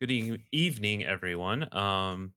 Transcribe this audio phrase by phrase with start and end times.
[0.00, 1.68] Good eve- evening, everyone.
[1.76, 2.32] Um,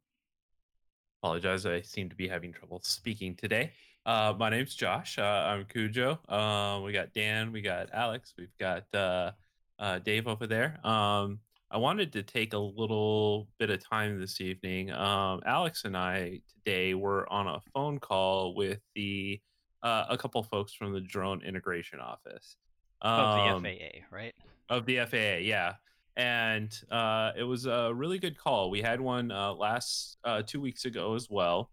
[1.22, 3.72] apologize, I seem to be having trouble speaking today.
[4.06, 5.18] Uh, my name's Josh.
[5.18, 6.20] Uh, I'm Cujo.
[6.28, 9.32] Uh, we got Dan, we got Alex, we've got uh,
[9.80, 10.86] uh, Dave over there.
[10.86, 11.40] Um,
[11.72, 14.92] I wanted to take a little bit of time this evening.
[14.92, 19.40] Um, Alex and I today were on a phone call with the
[19.82, 22.58] uh, a couple folks from the drone integration office.
[23.02, 24.34] Of the Um, FAA, right?
[24.70, 25.76] of the FAA, yeah.
[26.16, 28.70] And uh, it was a really good call.
[28.70, 31.72] We had one uh, last uh, two weeks ago as well,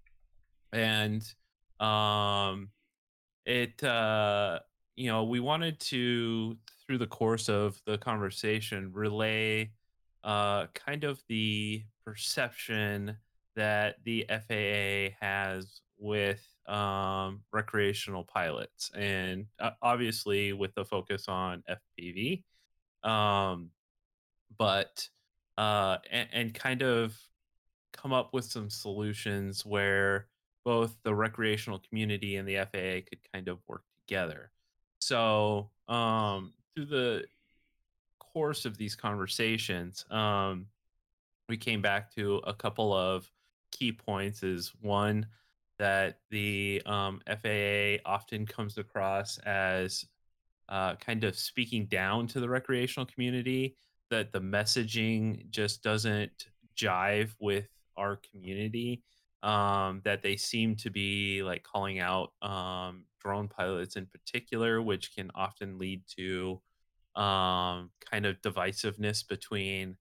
[0.72, 1.22] and
[1.78, 2.70] um,
[3.44, 4.60] it uh,
[4.96, 9.70] you know we wanted to through the course of the conversation relay
[10.24, 13.16] uh, kind of the perception
[13.56, 21.62] that the FAA has with um, recreational pilots, and uh, obviously with the focus on
[21.68, 22.42] FPV
[23.02, 23.70] um,
[24.60, 25.08] but
[25.56, 27.18] uh, and, and kind of
[27.94, 30.26] come up with some solutions where
[30.66, 34.50] both the recreational community and the FAA could kind of work together.
[35.00, 37.24] So um, through the
[38.18, 40.66] course of these conversations, um,
[41.48, 43.30] we came back to a couple of
[43.72, 44.42] key points.
[44.42, 45.26] Is one
[45.78, 50.04] that the um, FAA often comes across as
[50.68, 53.74] uh, kind of speaking down to the recreational community
[54.10, 59.02] that the messaging just doesn't jive with our community
[59.42, 65.14] um, that they seem to be like calling out um, drone pilots in particular which
[65.14, 66.60] can often lead to
[67.16, 69.96] um, kind of divisiveness between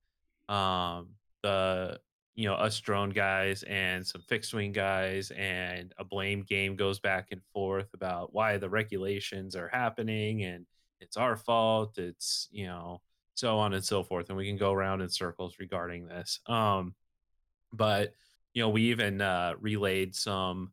[0.47, 1.09] um,
[1.43, 1.99] the
[2.35, 6.99] you know us drone guys and some fixed wing guys and a blame game goes
[6.99, 10.65] back and forth about why the regulations are happening and
[11.01, 13.01] it's our fault it's you know
[13.39, 16.93] so on and so forth and we can go around in circles regarding this um
[17.71, 18.13] but
[18.53, 20.71] you know we even uh relayed some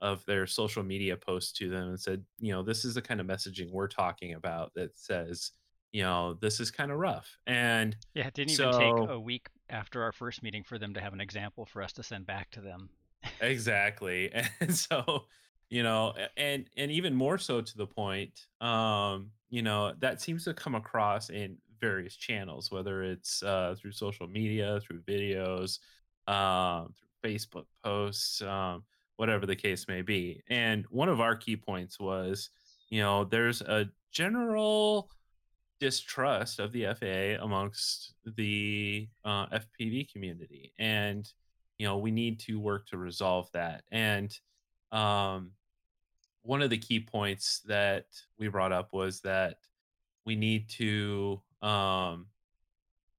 [0.00, 3.20] of their social media posts to them and said you know this is the kind
[3.20, 5.52] of messaging we're talking about that says
[5.92, 9.48] you know this is kind of rough and Yeah, it didn't even take a week
[9.70, 12.50] after our first meeting for them to have an example for us to send back
[12.50, 12.88] to them.
[13.40, 14.30] exactly
[14.60, 15.24] and so
[15.70, 20.44] you know and and even more so to the point um you know that seems
[20.44, 25.78] to come across in various channels whether it's uh through social media through videos
[26.26, 28.82] um through facebook posts um
[29.16, 32.50] whatever the case may be and one of our key points was
[32.90, 35.10] you know there's a general
[35.80, 41.30] distrust of the FAA amongst the uh, FPV community, and
[41.78, 43.84] you know we need to work to resolve that.
[43.90, 44.36] And
[44.92, 45.52] um,
[46.42, 48.06] one of the key points that
[48.38, 49.56] we brought up was that
[50.24, 52.26] we need to um,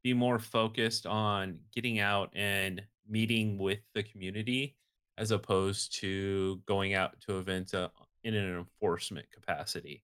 [0.03, 4.75] be more focused on getting out and meeting with the community
[5.17, 7.89] as opposed to going out to events uh,
[8.23, 10.03] in an enforcement capacity.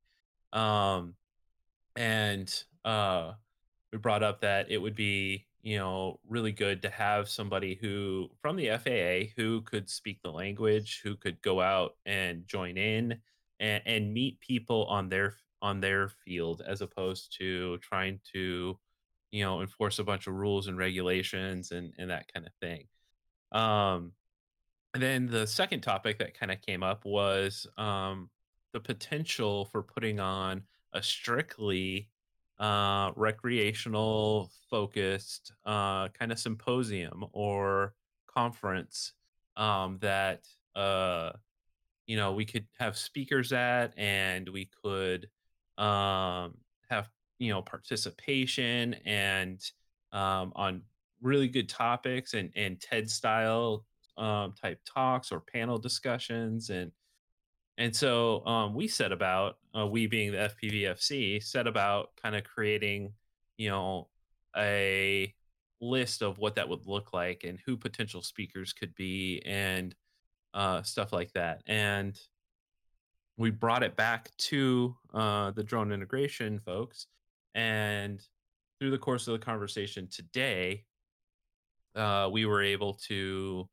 [0.52, 1.16] Um,
[1.96, 3.34] and uh
[3.92, 8.30] we brought up that it would be you know really good to have somebody who
[8.42, 13.18] from the FAA who could speak the language who could go out and join in
[13.60, 18.78] and, and meet people on their on their field as opposed to trying to
[19.32, 22.88] you know enforce a bunch of rules and regulations and and that kind of thing.
[23.52, 24.14] Um
[24.96, 28.30] and then the second topic that kind of came up was um,
[28.72, 30.64] the potential for putting on
[30.94, 32.08] a strictly
[32.60, 37.94] uh, recreational focused uh, kind of symposium or
[38.34, 39.12] conference
[39.58, 41.32] um, that uh,
[42.08, 45.28] you know we could have speakers at and we could
[45.78, 46.56] um,
[46.90, 47.10] have
[47.40, 49.62] you know participation and
[50.12, 50.82] um, on
[51.22, 53.86] really good topics and and ted style
[54.18, 56.92] um, type talks or panel discussions and
[57.78, 62.44] and so um, we set about uh, we being the fpvfc set about kind of
[62.44, 63.12] creating
[63.58, 64.08] you know
[64.56, 65.34] a
[65.82, 69.96] list of what that would look like and who potential speakers could be and
[70.54, 71.62] uh, stuff like that.
[71.68, 72.20] And
[73.38, 77.08] we brought it back to uh, the drone integration folks
[77.54, 78.22] and
[78.80, 80.84] through the course of the conversation today
[81.96, 83.68] uh, we were able to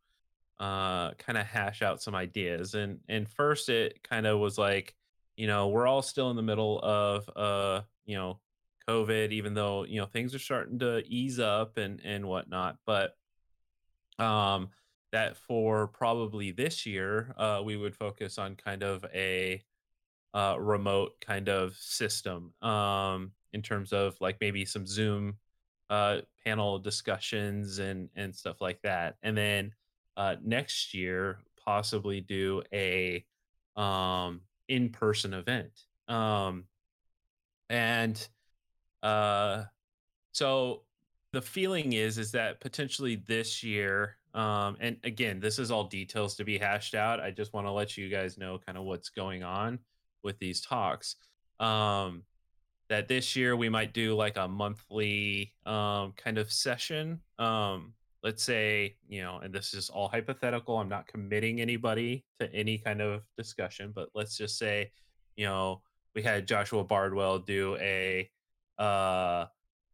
[0.60, 4.94] uh, kind of hash out some ideas and and first it kind of was like
[5.36, 8.38] you know we're all still in the middle of uh you know
[8.88, 13.16] covid even though you know things are starting to ease up and and whatnot but
[14.18, 14.68] um
[15.12, 19.62] that for probably this year uh we would focus on kind of a
[20.34, 25.36] uh, remote kind of system um, in terms of like maybe some Zoom
[25.90, 29.16] uh, panel discussions and and stuff like that.
[29.22, 29.72] And then
[30.16, 33.24] uh, next year, possibly do a
[33.76, 35.84] um, in person event.
[36.08, 36.64] Um,
[37.68, 38.26] and
[39.02, 39.64] uh,
[40.32, 40.82] so
[41.32, 46.34] the feeling is is that potentially this year um and again this is all details
[46.36, 47.20] to be hashed out.
[47.20, 49.78] I just want to let you guys know kind of what's going on
[50.22, 51.16] with these talks.
[51.60, 52.24] Um
[52.88, 57.20] that this year we might do like a monthly um kind of session.
[57.38, 62.52] Um let's say you know and this is all hypothetical i'm not committing anybody to
[62.54, 64.90] any kind of discussion but let's just say
[65.36, 65.82] you know
[66.14, 68.30] we had joshua bardwell do a
[68.78, 69.44] uh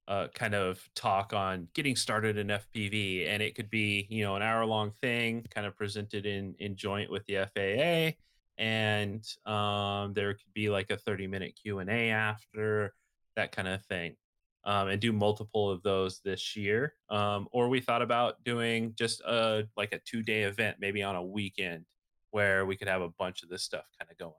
[0.09, 4.37] uh, kind of talk on getting started in FPV, and it could be you know
[4.37, 8.17] an hour long thing, kind of presented in in joint with the FAA,
[8.61, 12.95] and um, there could be like a thirty minute Q and A after
[13.37, 14.17] that kind of thing,
[14.65, 16.95] um, and do multiple of those this year.
[17.11, 21.17] Um, or we thought about doing just a like a two day event, maybe on
[21.17, 21.85] a weekend,
[22.31, 24.33] where we could have a bunch of this stuff kind of going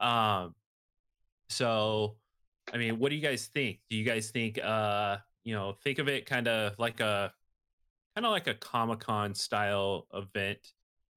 [0.00, 0.44] on.
[0.44, 0.54] Um,
[1.48, 2.16] so
[2.72, 3.80] I mean, what do you guys think?
[3.90, 7.32] Do you guys think uh, you know, think of it kind of like a
[8.14, 10.58] kind of like a Comic-Con style event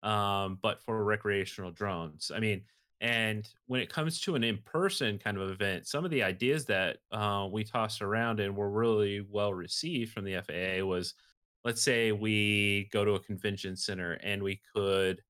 [0.03, 2.31] um but for recreational drones.
[2.33, 2.61] I mean,
[3.01, 6.97] and when it comes to an in-person kind of event, some of the ideas that
[7.11, 11.13] uh, we tossed around and were really well received from the FAA was
[11.63, 15.21] let's say we go to a convention center and we could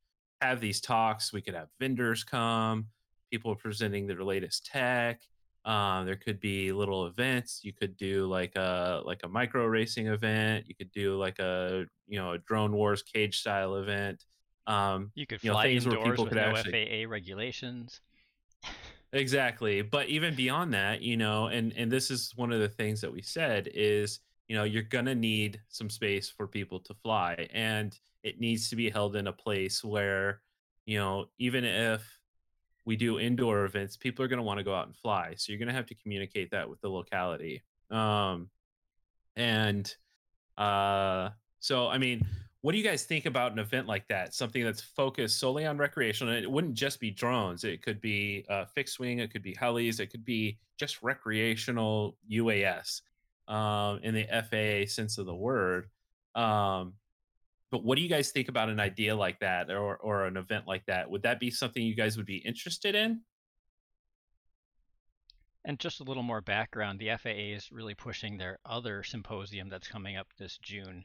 [0.41, 2.87] have these talks, we could have vendors come,
[3.31, 5.21] people presenting their latest tech
[5.65, 7.61] um, there could be little events.
[7.63, 10.65] You could do like a like a micro racing event.
[10.67, 14.23] You could do like a you know a drone wars cage style event.
[14.67, 17.09] Um, you could you know fly things where indoors people with could no actually FAA
[17.09, 17.99] regulations.
[19.13, 19.81] exactly.
[19.81, 23.11] But even beyond that, you know, and and this is one of the things that
[23.11, 27.97] we said is you know you're gonna need some space for people to fly, and
[28.21, 30.41] it needs to be held in a place where
[30.85, 32.14] you know even if
[32.85, 35.33] we do indoor events, people are going to want to go out and fly.
[35.37, 37.63] So you're going to have to communicate that with the locality.
[37.89, 38.49] Um,
[39.35, 39.93] and
[40.57, 41.29] uh,
[41.59, 42.25] so, I mean,
[42.61, 44.33] what do you guys think about an event like that?
[44.33, 46.33] Something that's focused solely on recreational.
[46.33, 47.63] It wouldn't just be drones.
[47.63, 49.19] It could be uh, fixed wing.
[49.19, 49.99] It could be helis.
[49.99, 53.01] It could be just recreational UAS
[53.47, 55.89] um, in the FAA sense of the word.
[56.33, 56.93] Um,
[57.75, 60.65] but what do you guys think about an idea like that or or an event
[60.65, 61.09] like that?
[61.09, 63.19] Would that be something you guys would be interested in?
[65.65, 69.89] And just a little more background, the FAA is really pushing their other symposium that's
[69.89, 71.03] coming up this June,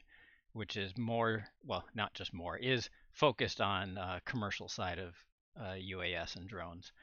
[0.53, 5.13] which is more, well, not just more, is focused on uh, commercial side of
[5.59, 6.93] uh, UAS and drones.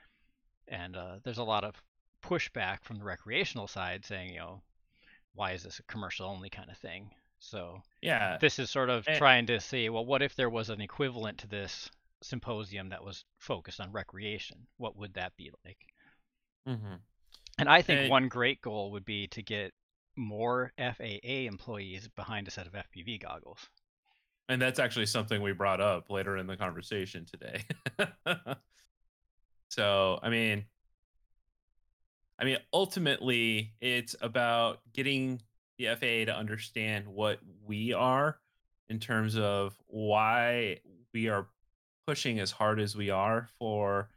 [0.68, 1.74] And uh, there's a lot of
[2.24, 4.62] pushback from the recreational side saying, you know,
[5.34, 7.10] why is this a commercial only kind of thing?
[7.40, 10.70] So yeah, this is sort of and, trying to see, well, what if there was
[10.70, 11.90] an equivalent to this
[12.22, 14.66] symposium that was focused on recreation?
[14.76, 15.78] What would that be like?
[16.68, 16.94] Mm-hmm.
[17.58, 19.72] And I think and, one great goal would be to get
[20.16, 23.68] more FAA employees behind a set of FPV goggles.
[24.48, 27.64] And that's actually something we brought up later in the conversation today.
[29.68, 30.64] so, I mean,
[32.38, 35.40] I mean, ultimately, it's about getting
[35.78, 38.38] the FAA to understand what we are
[38.88, 40.80] in terms of why
[41.12, 41.46] we are
[42.06, 44.08] pushing as hard as we are for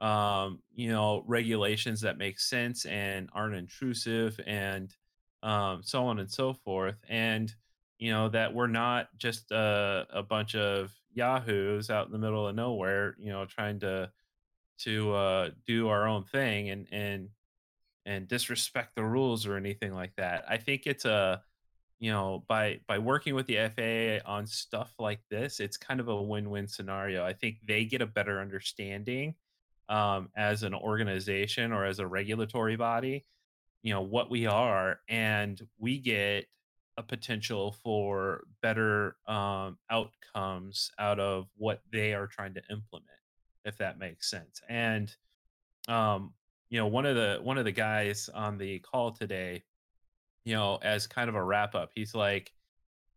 [0.00, 4.94] um, you know regulations that make sense and aren't intrusive and
[5.42, 6.96] um, so on and so forth.
[7.08, 7.54] And
[7.98, 12.46] you know that we're not just a, a bunch of yahoos out in the middle
[12.46, 14.08] of nowhere you know trying to
[14.78, 17.28] to uh, do our own thing and and
[18.06, 20.44] and disrespect the rules or anything like that.
[20.48, 21.42] I think it's a
[21.98, 26.08] you know by by working with the FAA on stuff like this, it's kind of
[26.08, 27.24] a win-win scenario.
[27.24, 29.34] I think they get a better understanding
[29.88, 33.26] um, as an organization or as a regulatory body,
[33.82, 36.46] you know what we are, and we get
[36.96, 43.06] a potential for better um, outcomes out of what they are trying to implement,
[43.64, 44.60] if that makes sense.
[44.68, 45.14] And
[45.88, 46.34] um,
[46.70, 49.62] you know one of the one of the guys on the call today
[50.44, 52.52] you know as kind of a wrap up he's like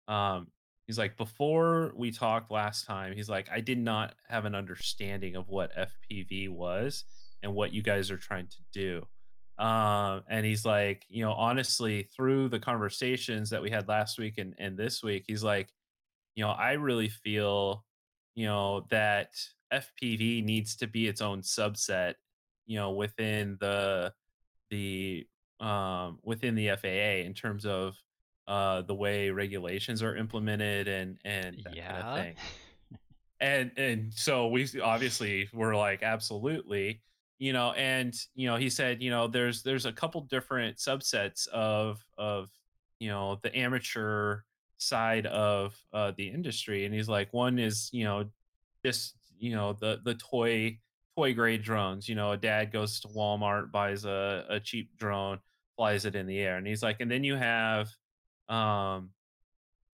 [0.07, 0.47] um
[0.85, 5.35] he's like before we talked last time he's like i did not have an understanding
[5.35, 7.05] of what fpv was
[7.43, 9.05] and what you guys are trying to do.
[9.63, 14.39] Um and he's like you know honestly through the conversations that we had last week
[14.39, 15.69] and, and this week he's like
[16.35, 17.85] you know i really feel
[18.33, 19.29] you know that
[19.71, 22.15] fpv needs to be its own subset
[22.65, 24.13] you know within the
[24.69, 25.27] the
[25.59, 27.95] um within the FAA in terms of
[28.47, 32.23] uh, the way regulations are implemented and and that kind of Yeah.
[32.23, 32.35] thing.
[33.39, 37.01] And and so we obviously were like absolutely,
[37.39, 41.47] you know, and you know he said you know there's there's a couple different subsets
[41.49, 42.49] of of
[42.99, 44.41] you know the amateur
[44.77, 48.25] side of uh, the industry, and he's like one is you know
[48.85, 50.77] just you know the the toy
[51.15, 52.07] toy grade drones.
[52.07, 55.39] You know, a dad goes to Walmart buys a a cheap drone,
[55.77, 57.89] flies it in the air, and he's like, and then you have
[58.49, 59.09] um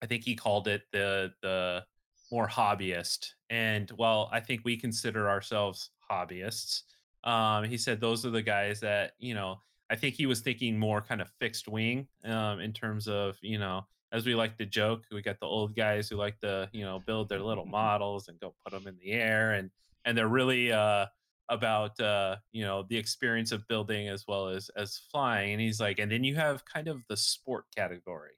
[0.01, 1.83] I think he called it the the
[2.31, 3.31] more hobbyist.
[3.49, 6.83] And while I think we consider ourselves hobbyists,
[7.23, 9.59] um, he said those are the guys that you know.
[9.89, 13.57] I think he was thinking more kind of fixed wing um, in terms of you
[13.57, 16.83] know, as we like to joke, we got the old guys who like to you
[16.83, 19.71] know build their little models and go put them in the air, and
[20.07, 21.05] and they're really uh,
[21.49, 25.53] about uh, you know the experience of building as well as as flying.
[25.53, 28.37] And he's like, and then you have kind of the sport category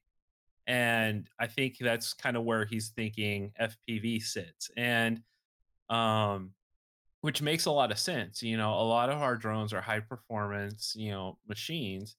[0.70, 5.20] and I think that's kind of where he's thinking FPV sits, and
[5.90, 6.52] um,
[7.22, 8.44] which makes a lot of sense.
[8.44, 12.16] You know, a lot of our drones are high performance, you know, machines.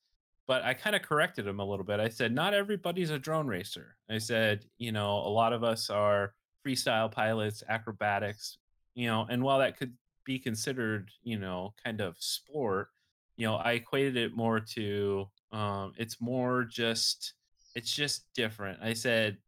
[0.48, 2.00] But I kind of corrected him a little bit.
[2.00, 3.94] I said, not everybody's a drone racer.
[4.10, 6.34] I said, you know, a lot of us are
[6.66, 8.58] freestyle pilots, acrobatics,
[8.94, 9.94] you know, and while that could
[10.24, 12.88] be considered, you know, kind of sport,
[13.36, 17.34] you know, I equated it more to um, it's more just
[17.74, 18.78] it's just different.
[18.82, 19.38] I said,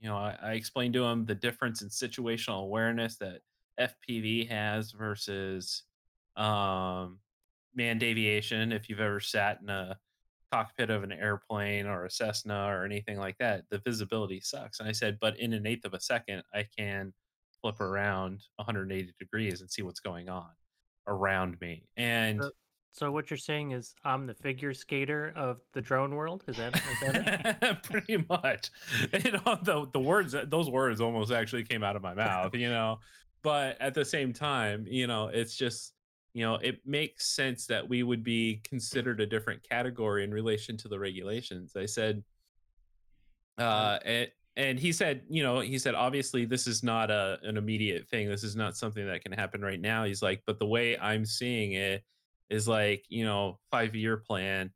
[0.00, 3.40] you know, I, I explained to him the difference in situational awareness that
[3.80, 5.82] FPV has versus
[6.36, 7.18] um,
[7.74, 8.72] manned aviation.
[8.72, 9.98] If you've ever sat in a
[10.52, 14.78] cockpit of an airplane or a Cessna or anything like that, the visibility sucks.
[14.78, 17.12] And I said, but in an eighth of a second, I can
[17.64, 20.50] flip around 180 degrees and see what's going on
[21.06, 21.82] around me.
[21.96, 22.50] And So,
[22.92, 26.44] so what you're saying is I'm the figure skater of the drone world?
[26.46, 27.82] Is that is that it?
[27.82, 28.70] pretty much
[29.24, 32.68] you know the, the words those words almost actually came out of my mouth you
[32.68, 32.98] know
[33.42, 35.94] but at the same time you know it's just
[36.34, 40.76] you know it makes sense that we would be considered a different category in relation
[40.76, 42.22] to the regulations i said
[43.58, 47.56] uh and, and he said you know he said obviously this is not a an
[47.56, 48.28] immediate thing.
[48.28, 50.04] This is not something that can happen right now.
[50.04, 52.02] He's like but the way i'm seeing it
[52.50, 54.70] is like you know five year plan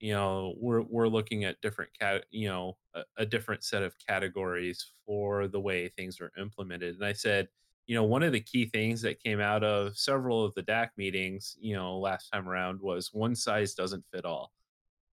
[0.00, 3.94] you know we're we're looking at different cat you know a, a different set of
[4.06, 6.96] categories for the way things are implemented.
[6.96, 7.48] And i said
[7.86, 10.92] you know one of the key things that came out of several of the dac
[10.96, 14.52] meetings you know last time around was one size doesn't fit all.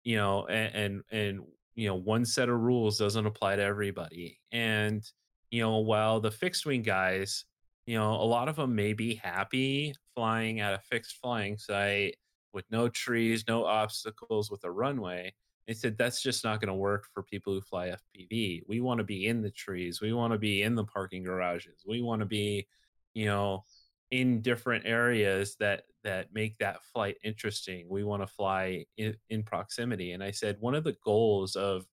[0.03, 1.41] You know and, and and
[1.81, 4.39] you know one set of rules doesn't apply to everybody.
[4.53, 5.03] And
[5.51, 7.47] you know while the fixed wing guys
[7.87, 12.17] you know a lot of them may be happy flying at a fixed flying site
[12.53, 15.33] with no trees no obstacles with a runway
[15.67, 18.99] they said that's just not going to work for people who fly fpv we want
[18.99, 20.01] to be in the trees.
[20.01, 21.83] We want to be in the parking garages.
[21.87, 22.69] We want to be
[23.15, 23.65] you know
[24.11, 27.87] in different areas that that make that flight interesting.
[27.89, 30.13] We want to fly in, in proximity.
[30.13, 31.85] And I said one of the goals of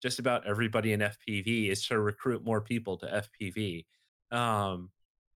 [0.00, 3.84] just about everybody in FPV is to recruit more people to FPV.
[4.30, 4.90] Um,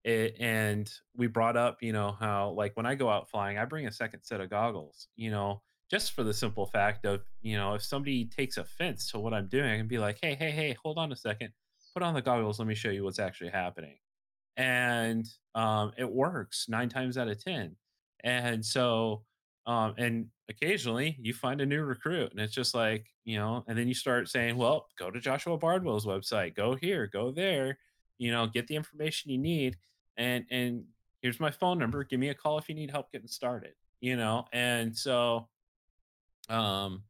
[0.03, 3.65] it, and we brought up, you know, how like when I go out flying, I
[3.65, 7.57] bring a second set of goggles, you know, just for the simple fact of, you
[7.57, 10.51] know, if somebody takes offense to what I'm doing, I can be like, hey, hey,
[10.51, 11.49] hey, hold on a second,
[11.93, 13.97] put on the goggles, let me show you what's actually happening
[14.57, 17.75] and um, it works nine times out of ten.
[18.23, 19.23] And so,
[19.65, 23.77] um, and occasionally you find a new recruit, and it's just like you know, and
[23.77, 27.77] then you start saying, "Well, go to Joshua Bardwell's website, go here, go there,
[28.17, 29.77] you know, get the information you need,
[30.17, 30.83] and and
[31.21, 32.03] here's my phone number.
[32.03, 35.47] Give me a call if you need help getting started." You know, and so
[36.49, 37.03] um,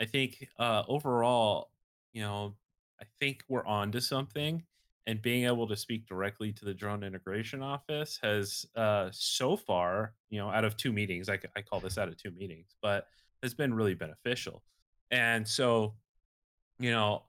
[0.00, 1.70] I think uh, overall,
[2.12, 2.54] you know,
[3.00, 4.62] I think we're on to something,
[5.06, 10.14] and being able to speak directly to the drone integration office has uh, so far,
[10.30, 13.06] you know, out of two meetings, I call this out of two meetings, but
[13.42, 14.62] has been really beneficial.
[15.10, 15.94] And so,
[16.78, 17.24] you know,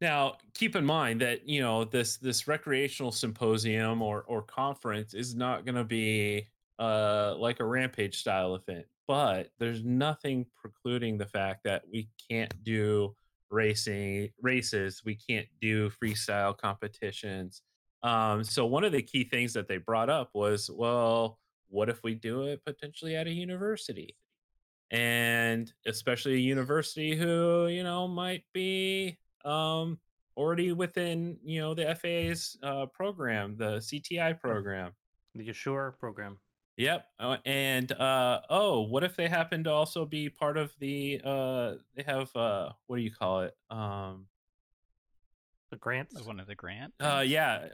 [0.00, 5.34] now, keep in mind that you know this this recreational symposium or or conference is
[5.34, 6.46] not going to be
[6.78, 12.52] uh like a rampage style event, but there's nothing precluding the fact that we can't
[12.62, 13.14] do
[13.50, 17.62] racing races, we can't do freestyle competitions.
[18.02, 21.38] Um, so one of the key things that they brought up was, well,
[21.68, 24.16] what if we do it potentially at a university?
[24.90, 29.98] and especially a university who you know might be um
[30.36, 34.92] already within you know the FAA's uh program the CTI program
[35.34, 36.38] The Assure program.
[36.76, 37.06] Yep.
[37.18, 41.20] Uh, and uh, oh, what if they happen to also be part of the?
[41.24, 43.56] Uh, they have uh, what do you call it?
[43.70, 44.26] Um,
[45.70, 46.20] The grants.
[46.22, 46.92] One of the grant.
[47.00, 47.68] uh, yeah,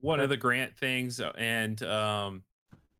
[0.00, 2.42] one of the grant things, uh, and um,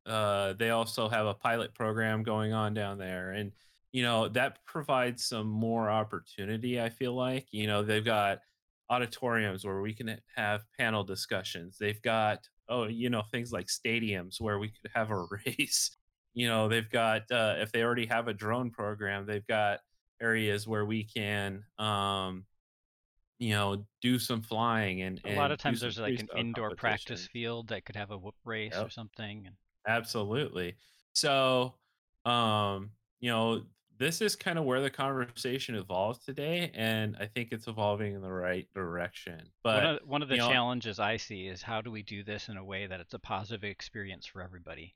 [0.07, 3.53] uh, they also have a pilot program going on down there, and
[3.91, 6.81] you know that provides some more opportunity.
[6.81, 8.41] I feel like you know they've got
[8.89, 11.77] auditoriums where we can have panel discussions.
[11.79, 15.97] They've got oh you know things like stadiums where we could have a race.
[16.33, 19.81] You know they've got uh, if they already have a drone program, they've got
[20.23, 22.45] areas where we can um
[23.39, 27.27] you know do some flying and A lot of times there's like an indoor practice
[27.33, 29.49] field that could have a whoop race or something.
[29.89, 30.77] Absolutely.
[31.15, 31.75] So,
[32.25, 33.63] um, you know,
[34.01, 38.23] this is kind of where the conversation evolves today, and I think it's evolving in
[38.23, 39.53] the right direction.
[39.73, 42.03] one But, of one of the you know, challenges I see is how do we
[42.03, 44.95] do this in a way that it's a positive experience for everybody,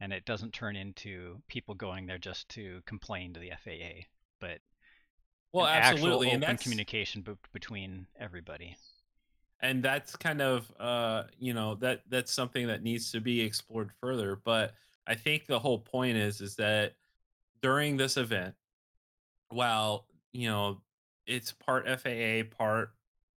[0.00, 4.06] and it doesn't turn into people going there just to complain to the FAA,
[4.40, 4.60] but
[5.52, 8.76] well, an absolutely, and open communication b- between everybody.
[9.60, 13.90] and that's kind of uh, you know, that that's something that needs to be explored
[14.00, 14.36] further.
[14.44, 14.74] But
[15.06, 16.94] I think the whole point is is that
[17.62, 18.54] during this event,
[19.48, 20.80] while you know
[21.26, 22.90] it's part FAA, part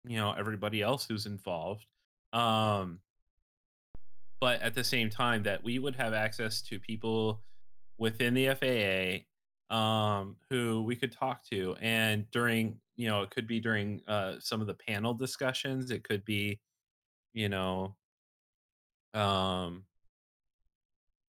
[0.05, 1.86] you know everybody else who's involved.
[2.33, 3.00] Um,
[4.39, 7.41] but at the same time that we would have access to people
[7.97, 13.47] within the FAA um, who we could talk to, and during you know it could
[13.47, 16.59] be during uh, some of the panel discussions, it could be
[17.33, 17.95] you know
[19.13, 19.83] um,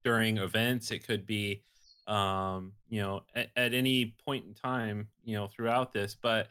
[0.04, 1.62] during events, it could be
[2.08, 6.48] um, you know at, at any point in time you know throughout this, but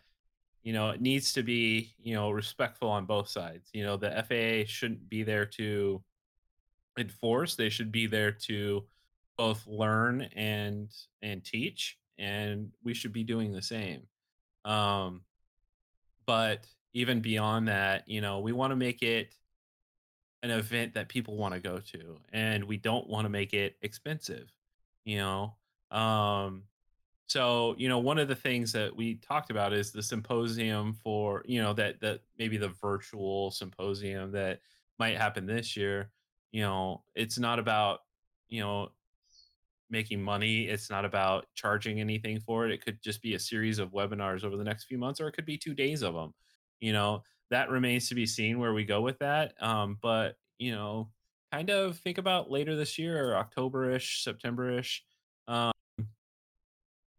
[0.63, 3.69] you know it needs to be you know respectful on both sides.
[3.73, 6.01] You know the FAA shouldn't be there to
[6.97, 8.83] enforce they should be there to
[9.37, 10.89] both learn and
[11.21, 14.01] and teach and we should be doing the same
[14.65, 15.21] um
[16.25, 19.35] but even beyond that you know we want to make it
[20.43, 23.75] an event that people want to go to and we don't want to make it
[23.81, 24.51] expensive
[25.07, 25.55] you know
[25.97, 26.63] um
[27.27, 31.41] so you know one of the things that we talked about is the symposium for
[31.45, 34.59] you know that that maybe the virtual symposium that
[34.99, 36.11] might happen this year
[36.51, 37.99] you know it's not about
[38.49, 38.89] you know
[39.89, 43.79] making money it's not about charging anything for it it could just be a series
[43.79, 46.33] of webinars over the next few months or it could be two days of them
[46.81, 50.73] you know that remains to be seen where we go with that um but you
[50.73, 51.09] know
[51.51, 55.03] kind of think about later this year october-ish september-ish
[55.47, 55.71] um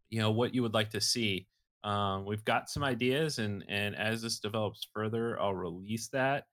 [0.09, 1.47] you know what you would like to see
[1.83, 6.45] um we've got some ideas and and as this develops further i'll release that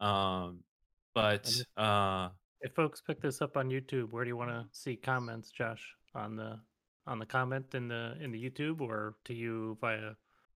[0.00, 0.60] um
[1.14, 2.28] but if, uh
[2.64, 5.86] if folks pick this up on YouTube, where do you want to see comments, Josh?
[6.14, 6.58] On the
[7.06, 10.12] on the comment in the in the YouTube or to you via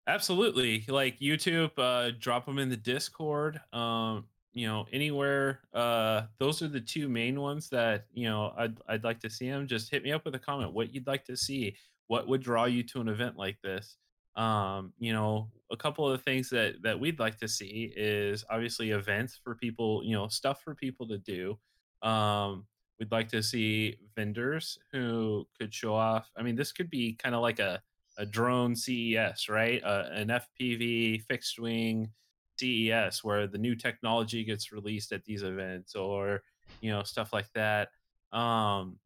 [0.07, 0.85] Absolutely.
[0.87, 3.59] Like YouTube, uh, drop them in the Discord.
[3.73, 5.59] Um, you know, anywhere.
[5.73, 9.49] Uh, those are the two main ones that you know I'd I'd like to see
[9.49, 9.67] them.
[9.67, 10.73] Just hit me up with a comment.
[10.73, 11.75] What you'd like to see.
[12.07, 13.97] What would draw you to an event like this?
[14.35, 18.45] Um, you know, a couple of the things that that we'd like to see is
[18.49, 20.01] obviously events for people.
[20.05, 21.59] You know, stuff for people to do.
[22.01, 22.65] Um,
[22.97, 26.31] we'd like to see vendors who could show off.
[26.37, 27.81] I mean, this could be kind of like a
[28.17, 29.83] a drone CES, right?
[29.83, 32.09] Uh, an FPV fixed wing
[32.57, 36.41] CES where the new technology gets released at these events or
[36.81, 37.89] you know stuff like that.
[38.31, 38.97] Um,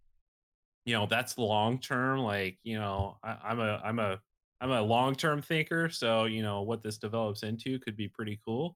[0.85, 2.19] you know that's long term.
[2.19, 4.19] Like you know I, I'm a I'm a
[4.61, 8.39] I'm a long term thinker, so you know what this develops into could be pretty
[8.45, 8.75] cool.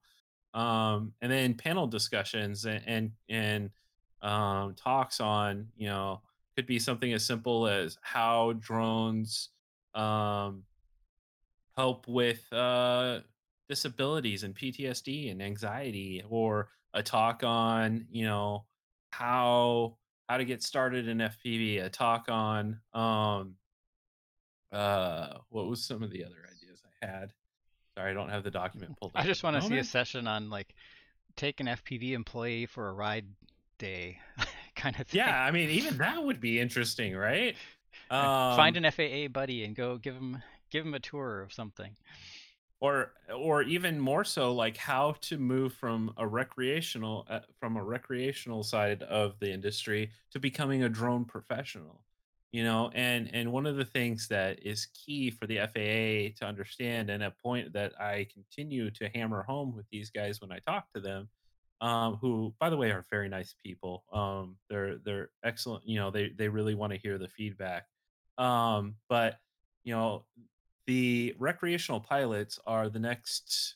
[0.53, 3.69] Um, and then panel discussions and and, and
[4.21, 6.21] um, talks on you know
[6.55, 9.49] could be something as simple as how drones
[9.95, 10.63] um,
[11.75, 13.19] help with uh,
[13.73, 18.65] disabilities and PTSD and anxiety, or a talk on you know
[19.09, 19.97] how
[20.29, 23.55] how to get started in FPV, a talk on um,
[24.71, 27.33] uh, what was some of the other ideas I had.
[27.95, 29.83] Sorry, I don't have the document pulled I up at just want to see a
[29.83, 30.73] session on like
[31.35, 33.25] take an FPV employee for a ride
[33.79, 34.19] day
[34.75, 35.19] kind of thing.
[35.19, 37.55] Yeah, I mean, even that would be interesting, right?
[38.09, 41.53] Uh, Find Um, an FAA buddy and go give him give him a tour of
[41.53, 41.95] something.
[42.83, 47.83] Or or even more so like how to move from a recreational uh, from a
[47.83, 52.01] recreational side of the industry to becoming a drone professional
[52.51, 56.45] you know and and one of the things that is key for the FAA to
[56.45, 60.59] understand and a point that I continue to hammer home with these guys when I
[60.59, 61.29] talk to them
[61.79, 64.05] um, who, by the way, are very nice people.
[64.13, 65.85] Um, they're they're excellent.
[65.85, 67.87] You know, they they really want to hear the feedback.
[68.37, 69.39] Um, but
[69.83, 70.23] you know,
[70.85, 73.75] the recreational pilots are the next,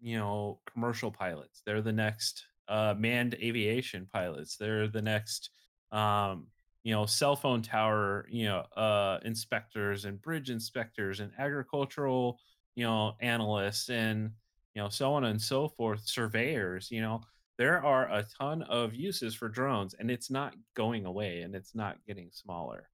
[0.00, 1.62] you know, commercial pilots.
[1.64, 4.56] They're the next uh, manned aviation pilots.
[4.56, 5.50] They're the next,
[5.90, 6.46] um,
[6.82, 12.38] you know, cell phone tower, you know, uh, inspectors and bridge inspectors and agricultural,
[12.74, 14.32] you know, analysts and
[14.74, 16.02] you know, so on and so forth.
[16.04, 17.20] Surveyors, you know,
[17.58, 21.74] there are a ton of uses for drones, and it's not going away, and it's
[21.74, 22.88] not getting smaller.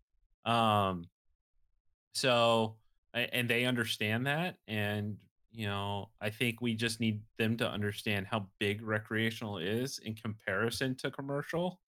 [0.45, 1.05] Um,
[2.15, 2.77] so
[3.15, 5.17] and they understand that and
[5.51, 10.15] you know i think we just need them to understand how big recreational is in
[10.15, 11.81] comparison to commercial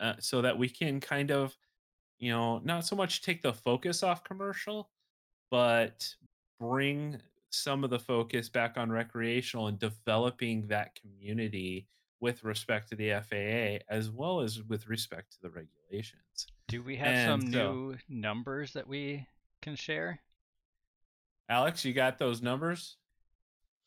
[0.00, 1.56] uh, so that we can kind of
[2.18, 4.90] you know not so much take the focus off commercial
[5.50, 6.08] but
[6.58, 11.86] bring some of the focus back on recreational and developing that community
[12.20, 16.46] with respect to the FAA as well as with respect to the regulations.
[16.68, 19.26] Do we have and some so, new numbers that we
[19.62, 20.20] can share?
[21.48, 22.96] Alex, you got those numbers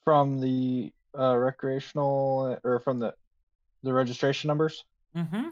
[0.03, 3.13] from the uh, recreational or from the
[3.83, 4.83] the registration numbers?
[5.15, 5.49] Mm-hmm.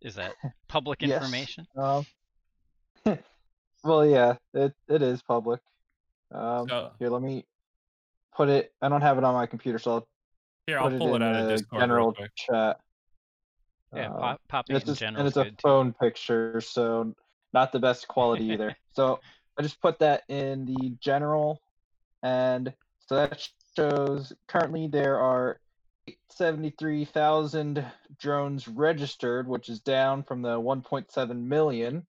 [0.00, 0.34] Is that
[0.68, 1.66] public information?
[1.76, 2.06] um,
[3.84, 5.60] well, yeah, it it is public.
[6.32, 7.44] Um, so, here, let me
[8.34, 8.72] put it.
[8.80, 10.08] I don't have it on my computer, so I'll
[10.66, 11.80] here I'll pull it, it out of Discord.
[11.80, 12.80] General chat.
[13.94, 15.20] Yeah, uh, pop, pop it in general.
[15.20, 15.98] And it's a phone too.
[16.00, 17.14] picture, so
[17.54, 18.76] not the best quality either.
[18.92, 19.20] so
[19.58, 21.60] I just put that in the general,
[22.22, 22.72] and
[23.06, 25.58] so that shows currently there are
[26.30, 27.84] 73,000
[28.18, 32.06] drones registered, which is down from the 1.7 million,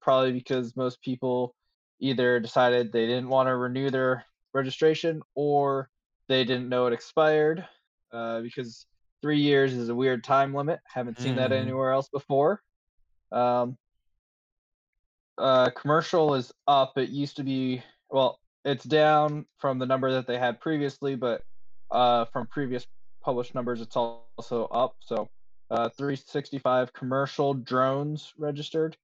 [0.00, 1.54] probably because most people
[2.00, 5.88] either decided they didn't want to renew their registration or
[6.28, 7.66] they didn't know it expired
[8.12, 8.86] uh, because
[9.22, 10.80] three years is a weird time limit.
[10.84, 11.36] Haven't seen mm.
[11.36, 11.62] that mm-hmm.
[11.62, 12.62] anywhere else before.
[13.32, 13.76] Um,
[15.38, 16.96] uh, commercial is up.
[16.96, 21.42] It used to be well, it's down from the number that they had previously, but
[21.90, 22.86] uh, from previous
[23.22, 24.96] published numbers, it's also up.
[25.00, 25.28] So
[25.70, 28.96] uh, 365 commercial drones registered.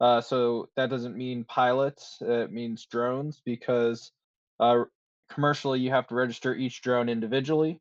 [0.00, 4.10] Uh, so that doesn't mean pilots; it means drones because
[4.58, 4.84] uh,
[5.30, 7.80] commercially you have to register each drone individually.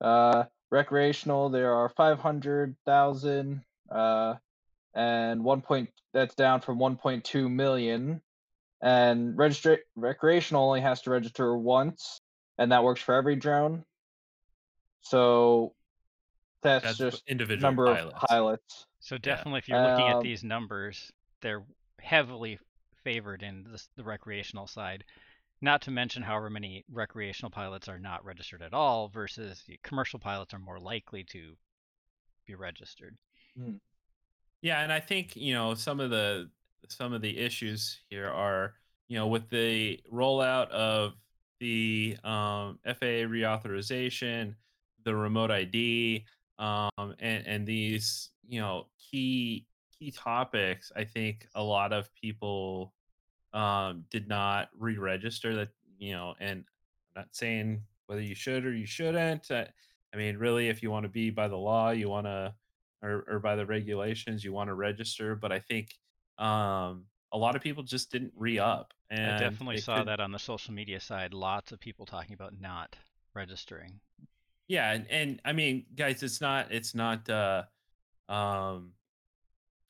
[0.00, 3.62] Uh, recreational, there are 500,000.
[4.98, 8.20] And one point that's down from 1.2 million.
[8.82, 12.20] And registra- recreational only has to register once,
[12.58, 13.84] and that works for every drone.
[15.02, 15.74] So
[16.62, 18.14] that's, that's just individual number pilots.
[18.22, 18.86] of pilots.
[18.98, 19.58] So definitely, yeah.
[19.58, 21.64] if you're looking um, at these numbers, they're
[22.00, 22.58] heavily
[23.04, 25.04] favored in this, the recreational side.
[25.60, 30.54] Not to mention, however many recreational pilots are not registered at all, versus commercial pilots
[30.54, 31.54] are more likely to
[32.46, 33.16] be registered.
[33.56, 33.78] Mm.
[34.62, 36.50] Yeah, and I think you know some of the
[36.88, 38.74] some of the issues here are
[39.08, 41.14] you know with the rollout of
[41.60, 44.54] the um, FAA reauthorization,
[45.04, 46.24] the remote ID,
[46.58, 49.66] um, and and these you know key
[49.96, 50.90] key topics.
[50.96, 52.92] I think a lot of people
[53.52, 55.68] um, did not re-register that
[55.98, 56.64] you know, and
[57.16, 59.50] I'm not saying whether you should or you shouldn't.
[59.50, 59.68] I,
[60.12, 62.54] I mean, really, if you want to be by the law, you want to
[63.02, 65.94] or, or by the regulations you want to register but i think
[66.38, 70.08] um, a lot of people just didn't re-up and i definitely saw could...
[70.08, 72.96] that on the social media side lots of people talking about not
[73.34, 74.00] registering.
[74.66, 77.62] Yeah and, and i mean guys it's not it's not uh
[78.28, 78.92] um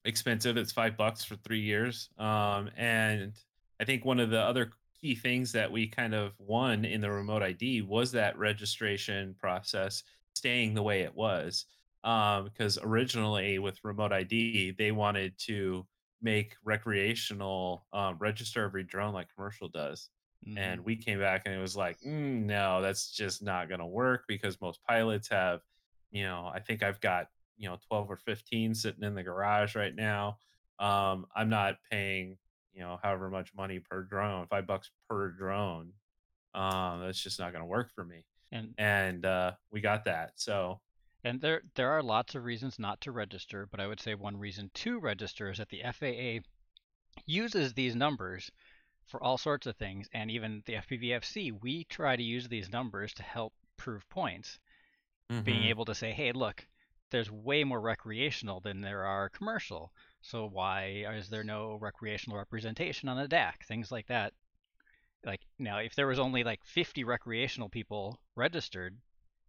[0.04, 3.32] expensive it's five bucks for three years um and
[3.80, 7.10] i think one of the other key things that we kind of won in the
[7.10, 11.66] remote id was that registration process staying the way it was
[12.04, 15.86] um, because originally with remote ID, they wanted to
[16.20, 20.10] make recreational um, register every drone like commercial does.
[20.46, 20.58] Mm-hmm.
[20.58, 23.86] And we came back and it was like, mm, no, that's just not going to
[23.86, 25.60] work because most pilots have,
[26.10, 29.74] you know, I think I've got, you know, 12 or 15 sitting in the garage
[29.74, 30.38] right now.
[30.78, 32.38] Um, I'm not paying,
[32.72, 35.92] you know, however much money per drone, five bucks per drone.
[36.54, 38.24] Um, that's just not going to work for me.
[38.52, 40.32] And, and uh, we got that.
[40.36, 40.80] So
[41.24, 44.36] and there there are lots of reasons not to register, but I would say one
[44.36, 46.46] reason to register is that the FAA
[47.26, 48.50] uses these numbers
[49.06, 53.14] for all sorts of things, and even the FPVFC, we try to use these numbers
[53.14, 54.58] to help prove points.
[55.30, 55.42] Mm-hmm.
[55.42, 56.66] Being able to say, hey, look,
[57.10, 59.92] there's way more recreational than there are commercial.
[60.20, 63.64] So why is there no recreational representation on the DAC?
[63.64, 64.32] Things like that.
[65.24, 68.96] Like now, if there was only like 50 recreational people registered,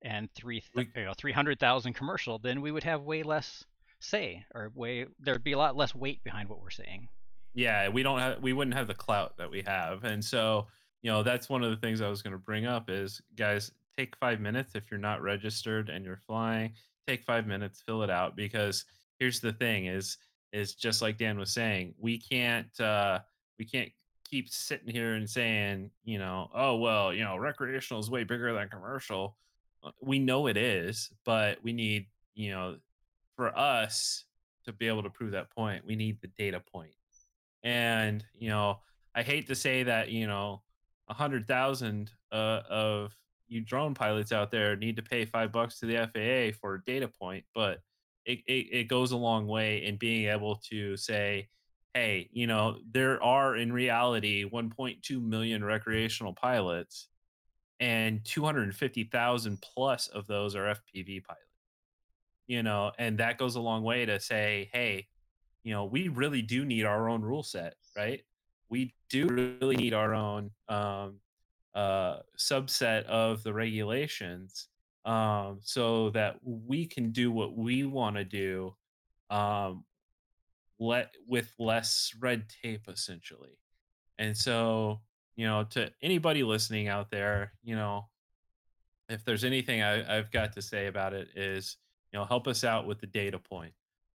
[0.02, 3.64] and three We- you know three hundred thousand commercial, then we would have way less
[4.00, 7.10] say or way there'd be a lot less weight behind what we're saying.
[7.54, 10.66] yeah we don't have we wouldn't have the clout that we have and so
[11.02, 13.72] you know that's one of the things i was going to bring up is guys
[13.98, 16.72] take five minutes if you're not registered and you're flying
[17.08, 18.86] take five minutes fill it out because
[19.20, 20.18] here's the thing is
[20.54, 23.20] is just like dan was saying we can't uh
[23.58, 23.92] we can't
[24.30, 28.54] keep sitting here and saying you know oh well you know recreational is way bigger
[28.54, 29.36] than commercial
[30.02, 32.76] we know it is but we need you know
[33.36, 34.26] for us
[34.66, 36.92] to be able to prove that point we need the data point.
[37.64, 38.80] and you know
[39.16, 40.62] i hate to say that you know
[41.08, 43.16] a hundred thousand uh, of
[43.48, 46.84] you drone pilots out there need to pay five bucks to the faa for a
[46.86, 47.80] data point but
[48.26, 51.48] it, it, it goes a long way in being able to say
[51.94, 57.08] hey you know there are in reality 1.2 million recreational pilots
[57.80, 61.44] and 250000 plus of those are fpv pilots.
[62.48, 65.08] You know and that goes a long way to say hey
[65.64, 68.22] you know we really do need our own rule set right?
[68.70, 69.28] We do
[69.62, 71.20] really need our own um,
[71.74, 74.68] uh, subset of the regulations
[75.06, 78.76] um, so that we can do what we want to do
[79.30, 79.84] um,
[80.80, 83.58] let with less red tape essentially.
[84.18, 85.02] And so
[85.36, 88.08] you know to anybody listening out there you know
[89.08, 91.78] if there's anything I, i've got to say about it is
[92.12, 93.74] you know help us out with the data point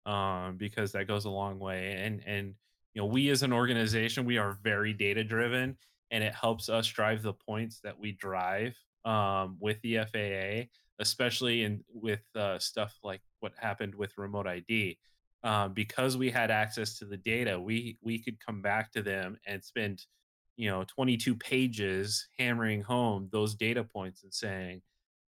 [0.06, 1.92] um, because that goes a long way.
[1.92, 2.54] And and
[2.94, 5.76] you know, we as an organization, we are very data driven,
[6.10, 11.64] and it helps us drive the points that we drive um, with the FAA, especially
[11.64, 14.98] in with uh, stuff like what happened with remote ID.
[15.44, 19.38] Um, because we had access to the data, we we could come back to them
[19.46, 20.04] and spend
[20.62, 24.80] you know 22 pages hammering home those data points and saying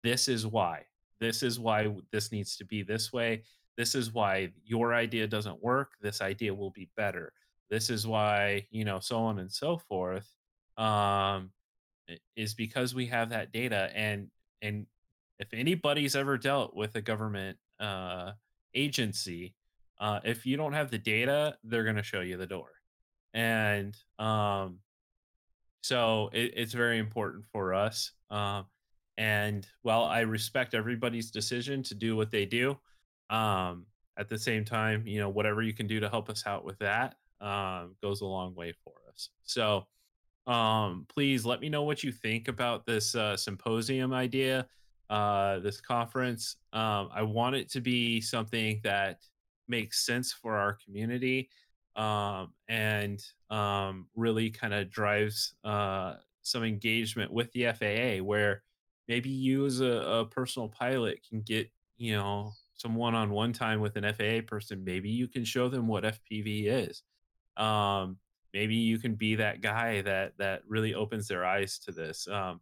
[0.03, 0.83] this is why.
[1.21, 3.45] This is why this needs to be this way.
[3.79, 5.93] This is why your idea doesn't work.
[6.03, 7.33] This idea will be better.
[7.71, 10.29] This is why you know so on and so forth
[10.77, 11.51] um
[12.37, 14.29] is because we have that data and
[14.61, 14.85] and
[15.39, 18.33] if anybody's ever dealt with a government uh
[18.75, 19.55] agency
[19.99, 22.69] uh if you don't have the data they're going to show you the door.
[23.33, 24.81] And um
[25.83, 28.65] so it, it's very important for us um
[29.19, 32.79] and while i respect everybody's decision to do what they do
[33.31, 33.85] um
[34.19, 36.79] at the same time you know whatever you can do to help us out with
[36.79, 39.31] that um goes a long way for us.
[39.45, 39.87] So
[40.47, 44.67] um please let me know what you think about this uh, symposium idea
[45.11, 46.57] uh this conference.
[46.73, 49.21] Um i want it to be something that
[49.69, 51.49] makes sense for our community
[51.97, 58.63] um and um really kind of drives uh some engagement with the faa where
[59.09, 63.95] maybe you as a, a personal pilot can get you know some one-on-one time with
[63.97, 64.83] an faa person.
[64.83, 67.03] Maybe you can show them what fpv is.
[67.57, 68.17] Um
[68.53, 72.61] maybe you can be that guy that that really opens their eyes to this um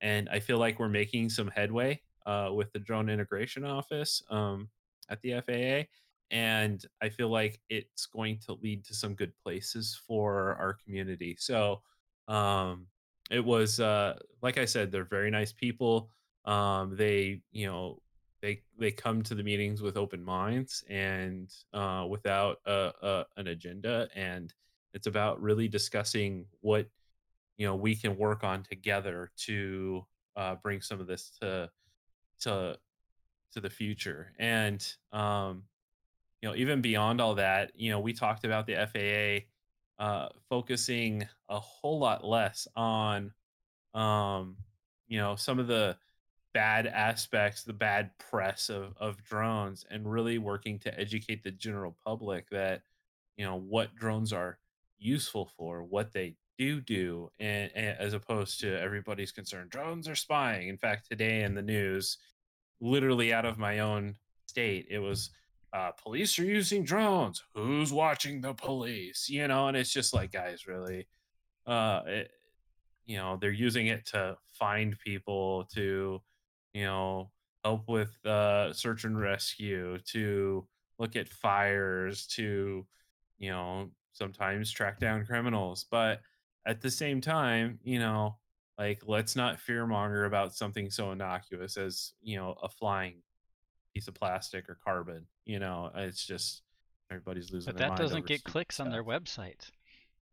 [0.00, 4.68] and i feel like we're making some headway uh with the drone integration office um
[5.08, 5.86] at the faa
[6.32, 11.36] and i feel like it's going to lead to some good places for our community.
[11.38, 11.82] So
[12.28, 12.86] um
[13.30, 16.10] it was uh like i said they're very nice people
[16.44, 18.00] um they you know
[18.40, 23.46] they they come to the meetings with open minds and uh without a, a an
[23.48, 24.52] agenda and
[24.94, 26.88] it's about really discussing what
[27.56, 30.04] you know we can work on together to
[30.36, 31.70] uh bring some of this to
[32.40, 32.76] to
[33.52, 34.32] to the future.
[34.38, 35.64] And um
[36.42, 41.26] you know even beyond all that you know we talked about the faa uh focusing
[41.48, 43.32] a whole lot less on
[43.94, 44.56] um
[45.06, 45.96] you know some of the
[46.52, 51.96] bad aspects the bad press of of drones and really working to educate the general
[52.04, 52.82] public that
[53.36, 54.58] you know what drones are
[54.98, 60.14] useful for what they do do and, and as opposed to everybody's concerned drones are
[60.14, 60.68] spying.
[60.68, 62.18] In fact today in the news
[62.80, 65.30] literally out of my own state it was
[65.72, 67.42] uh, police are using drones.
[67.54, 69.28] Who's watching the police?
[69.28, 71.06] You know and it's just like guys really
[71.66, 72.30] uh it,
[73.06, 76.20] you know they're using it to find people to
[76.74, 77.30] you know
[77.64, 80.66] help with uh search and rescue to
[80.98, 82.86] look at fires to
[83.38, 85.86] you know sometimes track down criminals.
[85.90, 86.20] But
[86.66, 88.36] at the same time you know
[88.78, 93.22] like let's not fearmonger about something so innocuous as you know a flying
[93.94, 96.62] piece of plastic or carbon you know uh, it's just
[97.10, 99.06] everybody's losing But that doesn't get clicks on their stuff.
[99.24, 99.72] website.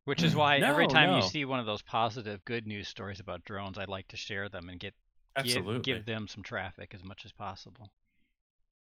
[0.06, 2.88] Which is mm, why every No, time you see one of those positive, good news
[2.88, 4.96] stories about drones, I like to share them and get
[5.36, 5.82] Absolutely.
[5.84, 7.92] give them some traffic as much as possible.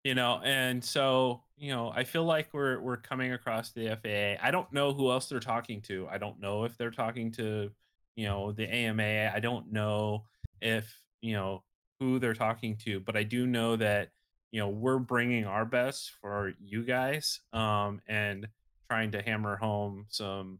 [0.03, 4.43] you know and so you know i feel like we're we're coming across the faa
[4.45, 7.69] i don't know who else they're talking to i don't know if they're talking to
[8.15, 10.25] you know the ama i don't know
[10.61, 11.63] if you know
[11.99, 14.09] who they're talking to but i do know that
[14.51, 18.47] you know we're bringing our best for you guys um and
[18.89, 20.59] trying to hammer home some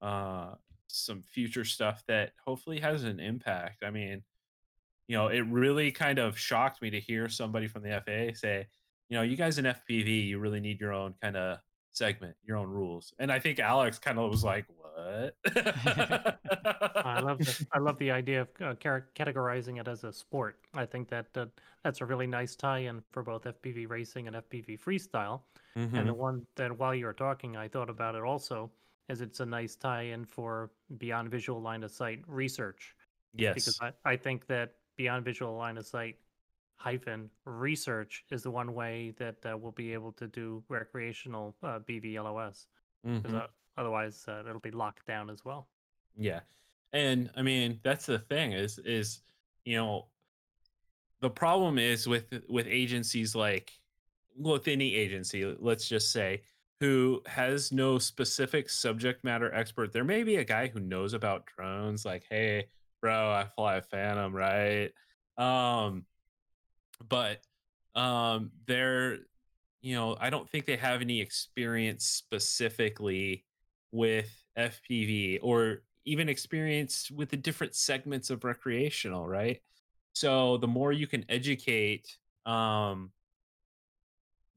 [0.00, 0.52] uh
[0.88, 3.82] some future stuff that hopefully has an impact.
[3.82, 4.22] I mean
[5.08, 8.66] you know, it really kind of shocked me to hear somebody from the FAA say,
[9.08, 11.58] you know, you guys in FPV, you really need your own kind of
[11.92, 13.12] segment, your own rules.
[13.18, 15.36] And I think Alex kind of was like, what?
[15.44, 20.60] I love the, I love the idea of uh, categorizing it as a sport.
[20.74, 21.46] I think that uh,
[21.84, 25.42] that's a really nice tie-in for both FPV racing and FPV freestyle.
[25.74, 26.16] And the Mhm.
[26.16, 28.70] one that while you were talking, I thought about it also,
[29.08, 32.94] is it's a nice tie-in for beyond visual line of sight research.
[33.34, 36.16] Yes, Because I, I think that beyond visual line of sight
[36.82, 41.78] hyphen research is the one way that uh, we'll be able to do recreational uh,
[41.80, 42.66] BVLOS.
[43.04, 43.42] Because Mhm.
[43.42, 45.68] uh, otherwise, uh, it'll be locked down as well.
[46.16, 46.40] Yeah.
[46.92, 49.22] And I mean, that's the thing is is
[49.64, 50.08] you know,
[51.20, 53.72] the problem is with with agencies like
[54.36, 56.42] with any agency, let's just say,
[56.80, 59.92] who has no specific subject matter expert.
[59.92, 62.66] There may be a guy who knows about drones, like, hey,
[63.00, 64.90] bro, I fly a Phantom, right?
[65.36, 66.04] Um,
[67.08, 67.40] but
[67.94, 69.18] um, they're,
[69.80, 73.44] you know, I don't think they have any experience specifically
[73.90, 79.60] with FPV or even experience with the different segments of recreational, right?
[80.14, 83.12] So the more you can educate um,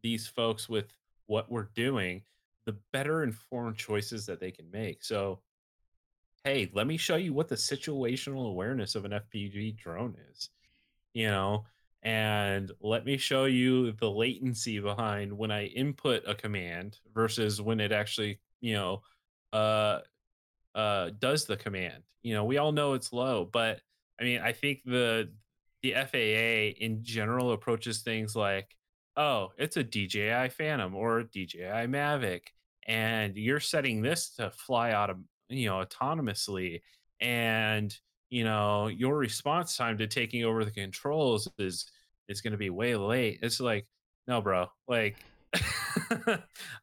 [0.01, 0.85] these folks with
[1.27, 2.23] what we're doing,
[2.65, 5.03] the better informed choices that they can make.
[5.03, 5.39] So,
[6.43, 10.49] hey, let me show you what the situational awareness of an FPV drone is,
[11.13, 11.65] you know,
[12.05, 17.79] and let me show you the latency behind when I input a command versus when
[17.79, 19.01] it actually, you know,
[19.51, 20.01] uh,
[20.75, 22.03] uh, does the command.
[22.21, 23.81] You know, we all know it's low, but
[24.21, 25.31] I mean, I think the
[25.81, 28.75] the FAA in general approaches things like,
[29.17, 32.41] oh, it's a DJI Phantom or a DJI Mavic,
[32.87, 35.17] and you're setting this to fly out of
[35.49, 36.81] you know autonomously,
[37.19, 37.97] and
[38.35, 41.85] you know your response time to taking over the controls is
[42.27, 43.39] is going to be way late.
[43.41, 43.87] It's like,
[44.27, 45.15] no, bro, like.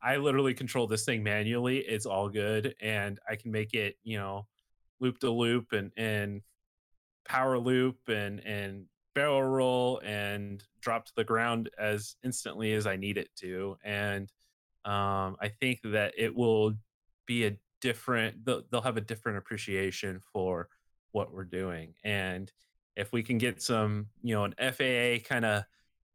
[0.02, 1.80] I literally control this thing manually.
[1.80, 4.46] It's all good, and I can make it, you know,
[4.98, 6.40] loop to loop and and
[7.28, 12.96] power loop and and barrel roll and drop to the ground as instantly as I
[12.96, 13.76] need it to.
[13.84, 14.32] And
[14.86, 16.72] um, I think that it will
[17.26, 18.42] be a different.
[18.46, 20.70] They'll, they'll have a different appreciation for
[21.12, 21.94] what we're doing.
[22.04, 22.50] And
[22.96, 25.64] if we can get some, you know, an FAA kind of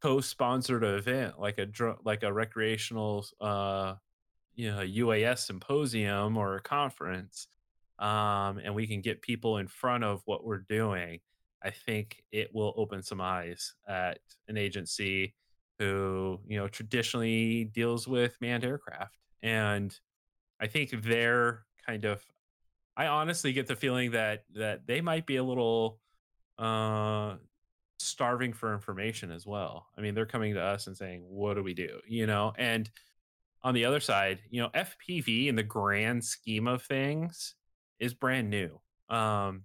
[0.00, 3.94] co-sponsored event like a dr- like a recreational uh
[4.54, 7.48] you know UAS symposium or a conference
[7.98, 11.18] um and we can get people in front of what we're doing
[11.62, 15.34] I think it will open some eyes at an agency
[15.80, 19.96] who you know traditionally deals with manned aircraft and
[20.60, 22.24] I think they're kind of
[22.98, 26.00] I honestly get the feeling that that they might be a little
[26.58, 27.36] uh
[28.00, 29.86] starving for information as well.
[29.96, 32.90] I mean, they're coming to us and saying, "What do we do?" You know, and
[33.62, 37.54] on the other side, you know, FPV in the grand scheme of things
[38.00, 38.80] is brand new.
[39.08, 39.64] Um,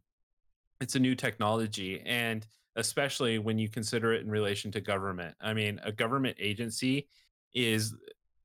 [0.82, 5.36] it's a new technology, and especially when you consider it in relation to government.
[5.42, 7.08] I mean, a government agency
[7.54, 7.96] is,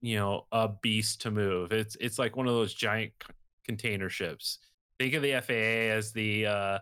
[0.00, 1.72] you know, a beast to move.
[1.72, 4.58] It's it's like one of those giant c- container ships.
[4.98, 6.78] Think of the FAA as the uh,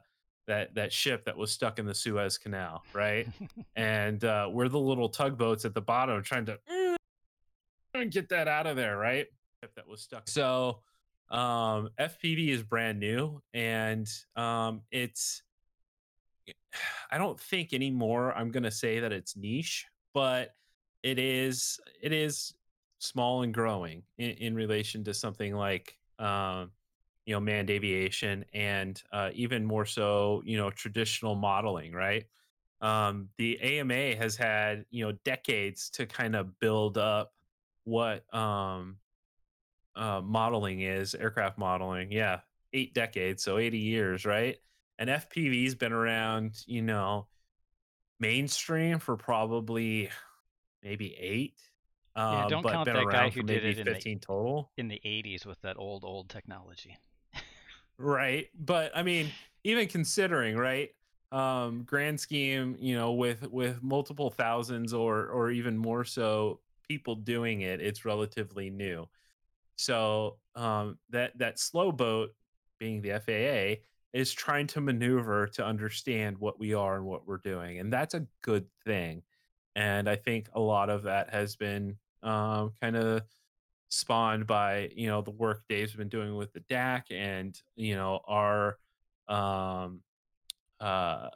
[0.46, 3.28] that that ship that was stuck in the Suez Canal, right?
[3.76, 6.58] and uh, we're the little tugboats at the bottom trying to
[7.94, 9.26] "Mm, get that out of there, right?
[9.74, 10.28] That was stuck.
[10.28, 10.80] So
[11.30, 15.42] um, FPV is brand new, and um, it's.
[17.10, 18.32] I don't think anymore.
[18.36, 20.54] I'm gonna say that it's niche, but
[21.02, 21.80] it is.
[22.00, 22.54] It is
[22.98, 26.70] small and growing in, in relation to something like um,
[27.26, 32.24] you know manned aviation and uh, even more so you know traditional modeling right?
[32.80, 37.32] Um, the ama has had you know decades to kind of build up
[37.84, 38.98] what um,
[39.96, 42.40] uh, modeling is aircraft modeling yeah
[42.72, 44.56] eight decades so 80 years right?
[44.98, 47.26] And fpv's been around you know
[48.20, 50.10] mainstream for probably
[50.82, 51.54] maybe eight
[52.16, 54.70] Yeah, uh, don't but count that guy who did it in the- 15 total.
[54.76, 56.96] in the 80s with that old old technology.
[57.98, 58.48] Right.
[58.58, 59.30] But I mean,
[59.64, 60.90] even considering, right?
[61.32, 67.16] um grand scheme you know with with multiple thousands or or even more so people
[67.16, 69.08] doing it it's relatively new
[69.76, 72.30] so um that that slow boat
[72.78, 73.80] being the faa
[74.12, 78.14] is trying to maneuver to understand what we are and what we're doing and that's
[78.14, 79.20] a good thing
[79.74, 83.22] and i think a lot of that has been um kind of
[83.96, 88.20] spawned by you know the work dave's been doing with the dac and you know
[88.26, 88.78] our
[89.28, 90.00] um
[90.80, 91.28] uh,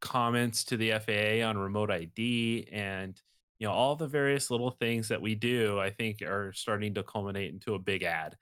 [0.00, 3.20] comments to the FAA on remote ID and
[3.58, 7.02] you know all the various little things that we do i think are starting to
[7.02, 8.36] culminate into a big ad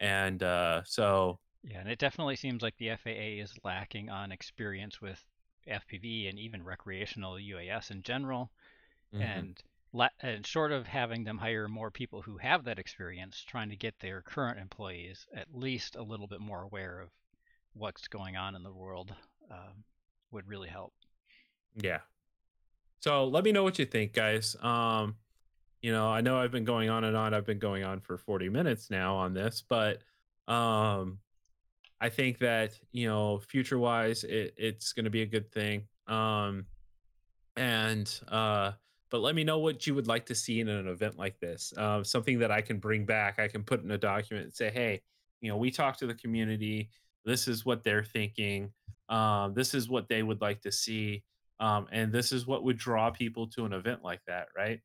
[0.00, 3.10] and uh, so yeah and it definitely seems like the faa
[3.42, 5.22] is lacking on experience with
[5.68, 8.50] fpv and even recreational uas in general
[9.14, 9.22] mm-hmm.
[9.22, 9.62] and
[10.20, 13.94] and short of having them hire more people who have that experience trying to get
[14.00, 17.08] their current employees at least a little bit more aware of
[17.74, 19.14] what's going on in the world
[19.50, 19.84] um,
[20.30, 20.92] would really help.
[21.76, 22.00] Yeah.
[23.00, 24.56] So let me know what you think, guys.
[24.62, 25.16] Um,
[25.80, 27.34] you know, I know I've been going on and on.
[27.34, 29.98] I've been going on for 40 minutes now on this, but
[30.46, 31.18] um,
[32.00, 35.88] I think that you know, future wise, it, it's going to be a good thing.
[36.06, 36.66] Um,
[37.56, 38.72] and uh,
[39.12, 41.72] but let me know what you would like to see in an event like this.
[41.76, 43.38] Uh, something that I can bring back.
[43.38, 45.00] I can put in a document and say, hey,
[45.40, 46.88] you know, we talked to the community
[47.24, 48.70] this is what they're thinking
[49.08, 51.22] um, this is what they would like to see
[51.60, 54.80] um, and this is what would draw people to an event like that right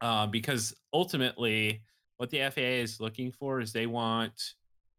[0.00, 1.82] uh, because ultimately
[2.18, 4.54] what the faa is looking for is they want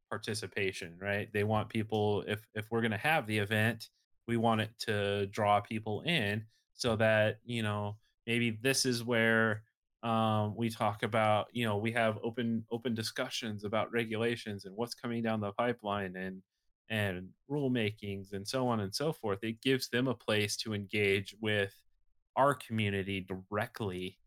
[0.10, 3.90] participation right they want people if if we're going to have the event
[4.28, 6.44] we want it to draw people in
[6.74, 7.96] so that you know
[8.28, 9.64] maybe this is where
[10.04, 14.94] um, we talk about you know we have open open discussions about regulations and what's
[14.94, 16.44] coming down the pipeline and
[16.90, 19.40] and rulemakings and so on and so forth.
[19.44, 21.74] It gives them a place to engage with
[22.36, 24.18] our community directly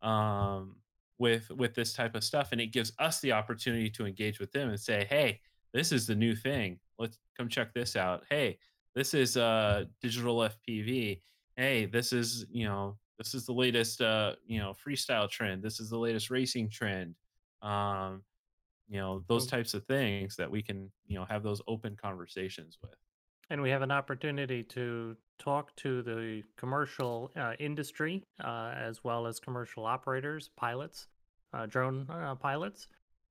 [0.00, 0.76] um,
[1.18, 2.50] with with this type of stuff.
[2.52, 5.40] And it gives us the opportunity to engage with them and say hey
[5.74, 6.78] this is the new thing.
[6.98, 8.24] Let's come check this out.
[8.30, 8.58] Hey
[8.94, 11.20] this is uh digital fpv
[11.56, 15.80] hey this is you know this is the latest uh you know freestyle trend this
[15.80, 17.14] is the latest racing trend
[17.62, 18.22] um
[18.88, 22.78] you know those types of things that we can you know have those open conversations
[22.82, 22.94] with.
[23.50, 29.26] And we have an opportunity to talk to the commercial uh, industry uh, as well
[29.26, 31.06] as commercial operators pilots
[31.54, 32.88] uh, drone uh, pilots.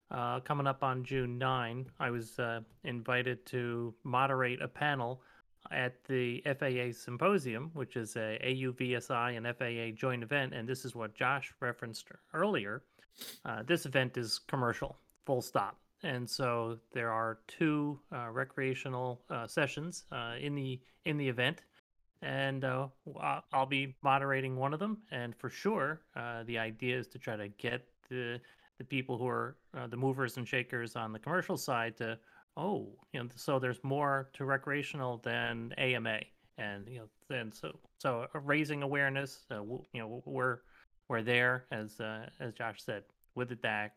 [0.09, 5.21] Uh, coming up on june 9 i was uh, invited to moderate a panel
[5.72, 10.95] at the FAA Symposium, which is a AUVSI and FAA joint event, and this is
[10.95, 12.84] what Josh referenced earlier.
[13.45, 19.47] Uh, this event is commercial, full stop, and so there are two uh, recreational uh,
[19.47, 21.61] sessions uh, in the in the event,
[22.22, 22.88] and uh,
[23.51, 24.99] I'll be moderating one of them.
[25.11, 28.39] And for sure, uh, the idea is to try to get the
[28.78, 29.55] the people who are
[29.89, 32.20] the movers and shakers on the commercial side to
[32.58, 36.20] oh, you know, so there's more to recreational than AMA,
[36.58, 39.45] and you know, then so so uh, raising awareness.
[39.49, 40.60] Uh, you know, we're
[41.08, 43.03] we're there as uh, as Josh said
[43.36, 43.91] with the DAC,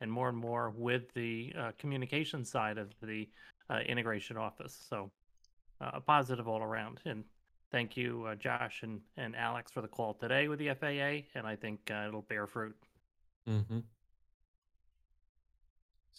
[0.00, 3.28] and more and more with the uh, communication side of the
[3.70, 4.86] uh, integration office.
[4.88, 5.10] So
[5.80, 7.00] uh, a positive all around.
[7.04, 7.24] And
[7.70, 11.56] thank you, Josh and and Alex for the call today with the FAA, and I
[11.56, 12.76] think it'll bear fruit.
[13.48, 13.78] Mm-hmm.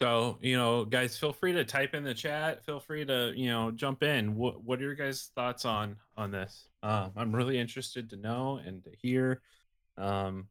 [0.02, 2.64] So, you know, guys, feel free to type in the chat.
[2.66, 4.36] Feel free to, you know, jump in.
[4.36, 6.70] What What are your guys' thoughts on on this?
[6.84, 9.42] Um, I'm really interested to know and to hear.
[9.98, 10.48] Um,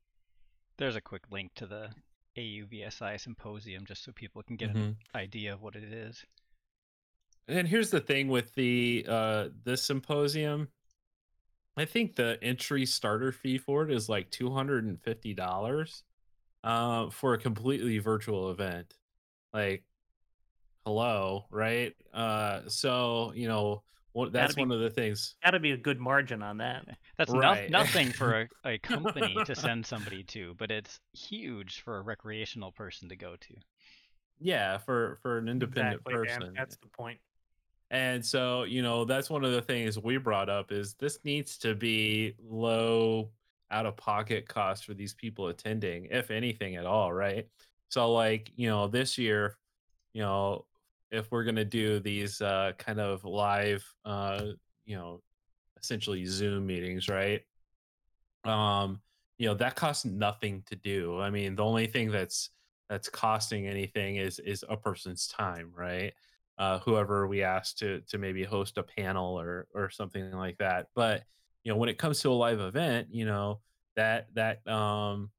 [0.77, 1.89] There's a quick link to the
[2.37, 4.79] AUVSI symposium just so people can get mm-hmm.
[4.79, 6.23] an idea of what it is.
[7.49, 10.69] And here's the thing with the uh this symposium.
[11.79, 16.03] I think the entry starter fee for it is like two hundred and fifty dollars
[16.65, 18.98] uh, for a completely virtual event
[19.53, 19.83] like
[20.85, 23.83] hello right uh so you know
[24.33, 26.85] that's be, one of the things got to be a good margin on that
[27.17, 27.71] that's right.
[27.71, 32.03] no, nothing for a, a company to send somebody to but it's huge for a
[32.03, 33.55] recreational person to go to
[34.41, 36.55] yeah for for an independent exactly, person man.
[36.57, 36.97] that's the point.
[36.97, 37.19] point
[37.91, 41.57] and so you know that's one of the things we brought up is this needs
[41.59, 43.29] to be low
[43.71, 47.47] out of pocket cost for these people attending if anything at all right
[47.89, 49.57] so like, you know, this year,
[50.13, 50.67] you know,
[51.11, 54.47] if we're going to do these uh kind of live uh
[54.87, 55.23] you know,
[55.81, 57.43] essentially Zoom meetings, right?
[58.45, 59.01] Um,
[59.39, 61.21] you know, that costs nothing to do.
[61.21, 62.51] I mean, the only thing that's
[62.89, 66.13] that's costing anything is is a person's time, right?
[66.59, 70.89] uh, whoever we ask to to maybe host a panel or or something like that.
[70.95, 71.23] But
[71.63, 73.61] you know, when it comes to a live event, you know
[73.97, 75.31] that that um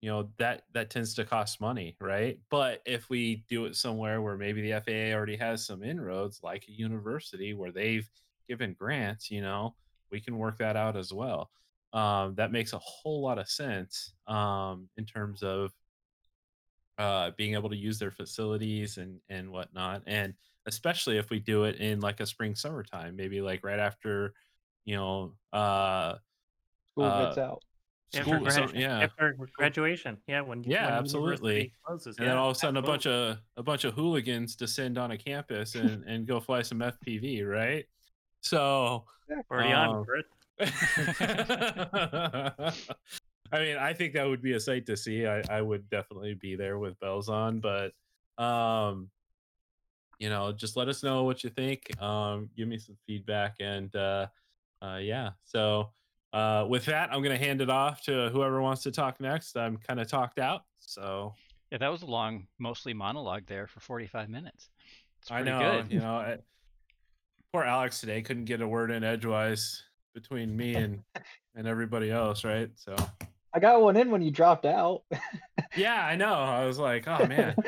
[0.00, 4.20] you know that that tends to cost money right but if we do it somewhere
[4.20, 8.08] where maybe the faa already has some inroads like a university where they've
[8.48, 9.74] given grants you know
[10.10, 11.50] we can work that out as well
[11.92, 15.72] um, that makes a whole lot of sense um, in terms of
[16.98, 20.34] uh, being able to use their facilities and and whatnot and
[20.66, 24.34] especially if we do it in like a spring summertime maybe like right after
[24.84, 26.14] you know uh
[26.92, 27.62] School Uh, gets out.
[28.14, 31.72] After, school, so- yeah after graduation, yeah, when Yeah, when absolutely.
[31.84, 32.78] closes, and then all of a sudden absolutely.
[32.78, 36.62] a bunch of a bunch of hooligans descend on a campus and and go fly
[36.62, 37.86] some fpv right
[38.40, 39.04] so
[39.50, 40.26] already on um, for it.
[43.52, 45.26] I mean, I think that would be a sight to see.
[45.26, 47.92] I, I would definitely be there with bells on, but
[48.42, 49.10] um,
[50.18, 52.00] you know, just let us know what you think.
[52.02, 54.26] Um, give me some feedback, and uh,
[54.82, 55.30] uh, yeah.
[55.44, 55.90] So
[56.36, 59.56] uh, with that, I'm gonna hand it off to whoever wants to talk next.
[59.56, 61.34] I'm kind of talked out, so
[61.70, 64.68] Yeah, that was a long, mostly monologue there for 45 minutes.
[65.22, 65.58] It's I know.
[65.58, 65.92] good.
[65.92, 66.38] You know, I,
[67.52, 69.82] poor Alex today couldn't get a word in edgewise
[70.14, 71.02] between me and
[71.54, 72.70] and everybody else, right?
[72.74, 72.94] So.
[73.54, 75.02] I got one in when you dropped out.
[75.74, 76.32] Yeah, I know.
[76.34, 77.54] I was like, oh man.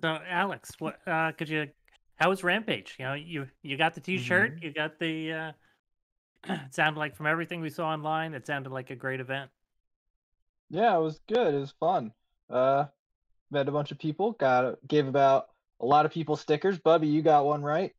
[0.00, 1.68] So, Alex, what uh, could you?
[2.16, 2.96] How was Rampage?
[2.98, 4.64] You know, you you got the T-shirt, Mm-hmm.
[4.64, 5.32] you got the.
[5.32, 5.52] Uh,
[6.48, 9.50] it sounded like from everything we saw online, it sounded like a great event.
[10.70, 11.54] yeah, it was good.
[11.54, 12.12] It was fun.
[12.50, 12.86] Uh,
[13.50, 14.32] met a bunch of people.
[14.32, 15.46] Got gave about
[15.80, 16.78] a lot of people stickers.
[16.78, 17.92] Bubby, you got one right.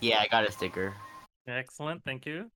[0.00, 0.94] Yeah, I got a sticker.
[1.46, 2.50] Excellent, thank you.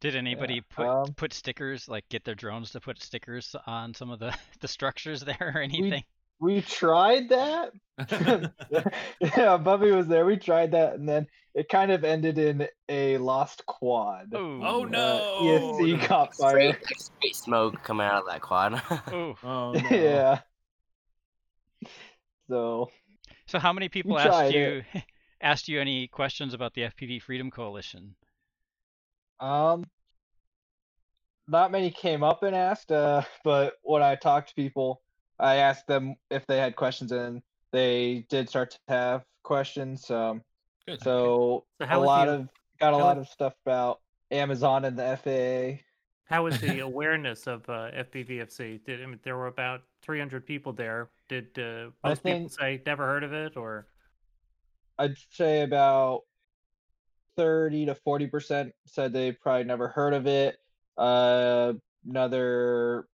[0.00, 4.10] Did anybody put um, put stickers like get their drones to put stickers on some
[4.10, 6.02] of the the structures there or anything?
[6.40, 7.72] We tried that.
[9.20, 10.24] yeah, Bubby was there.
[10.26, 14.32] We tried that, and then it kind of ended in a lost quad.
[14.34, 14.62] Ooh.
[14.64, 15.38] Oh, Uh, no.
[15.42, 16.50] ESC caught fire.
[16.50, 16.76] Straight,
[17.24, 18.80] like, smoke coming out of that quad.
[19.42, 19.80] Oh no.
[19.90, 20.40] yeah.
[22.48, 22.90] So
[23.46, 24.82] So how many people asked tried you
[25.40, 28.14] asked you any questions about the FPV Freedom Coalition?
[29.40, 29.84] Um,
[31.48, 35.02] not many came up and asked, uh, but when I talked to people,
[35.38, 37.42] I asked them if they had questions, and
[37.72, 40.10] they did start to have questions.
[40.10, 40.42] Um,
[40.86, 41.00] Good.
[41.02, 42.48] so So a how was lot the of
[42.80, 44.00] got a how lot was- of stuff about
[44.30, 45.82] Amazon and the FAA.
[46.24, 48.84] how was the awareness of uh, FPVFC?
[48.84, 51.10] Did I mean, there were about 300 people there?
[51.28, 53.86] Did uh, I most people think- say never heard of it or?
[54.98, 56.22] I'd say about
[57.36, 60.58] thirty to forty percent said they probably never heard of it.
[60.98, 61.72] Uh,
[62.06, 63.06] another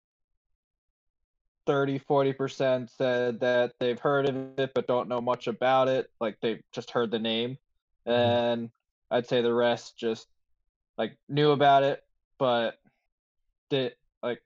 [1.67, 6.11] 30 40 percent said that they've heard of it but don't know much about it.
[6.21, 7.59] Like they've just heard the name.
[8.07, 8.11] Mm-hmm.
[8.11, 8.71] And
[9.11, 10.27] i'd say the rest just
[10.99, 12.03] like knew about it
[12.39, 12.79] but
[13.71, 14.43] did like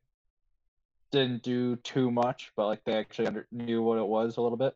[1.11, 4.59] didn't do too much but like they actually under, knew what it was a little
[4.59, 4.75] bit.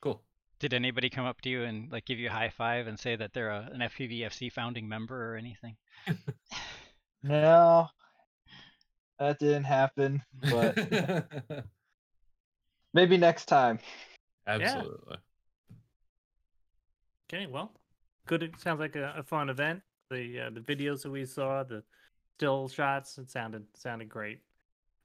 [0.00, 0.22] Cool.
[0.58, 3.16] Did anybody come up to you and like give you a high five and say
[3.16, 5.76] that they're a, an FPVFC founding member or anything?
[7.22, 7.88] no.
[9.18, 10.78] That didn't happen but
[12.94, 13.78] maybe next time
[14.46, 15.16] Absolutely.
[17.32, 17.70] Okay, well,
[18.26, 18.42] good.
[18.42, 19.80] It sounds like a, a fun event.
[20.10, 21.84] The uh, the videos that we saw, the
[22.36, 24.40] still shots, it sounded sounded great.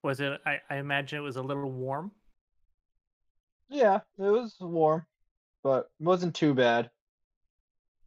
[0.02, 0.42] Was it?
[0.46, 2.12] I, I imagine it was a little warm.
[3.70, 5.06] yeah it was warm
[5.64, 6.86] but it wasn't too bad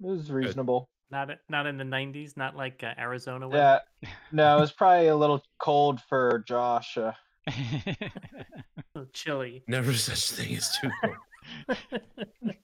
[0.00, 2.36] it was reasonable Not not in the 90s.
[2.36, 3.48] Not like uh, Arizona.
[3.48, 4.14] Yeah, weather.
[4.32, 6.96] no, it was probably a little cold for Josh.
[6.96, 7.14] Uh, A little
[9.12, 9.62] chilly.
[9.68, 11.78] Never such thing as too cold.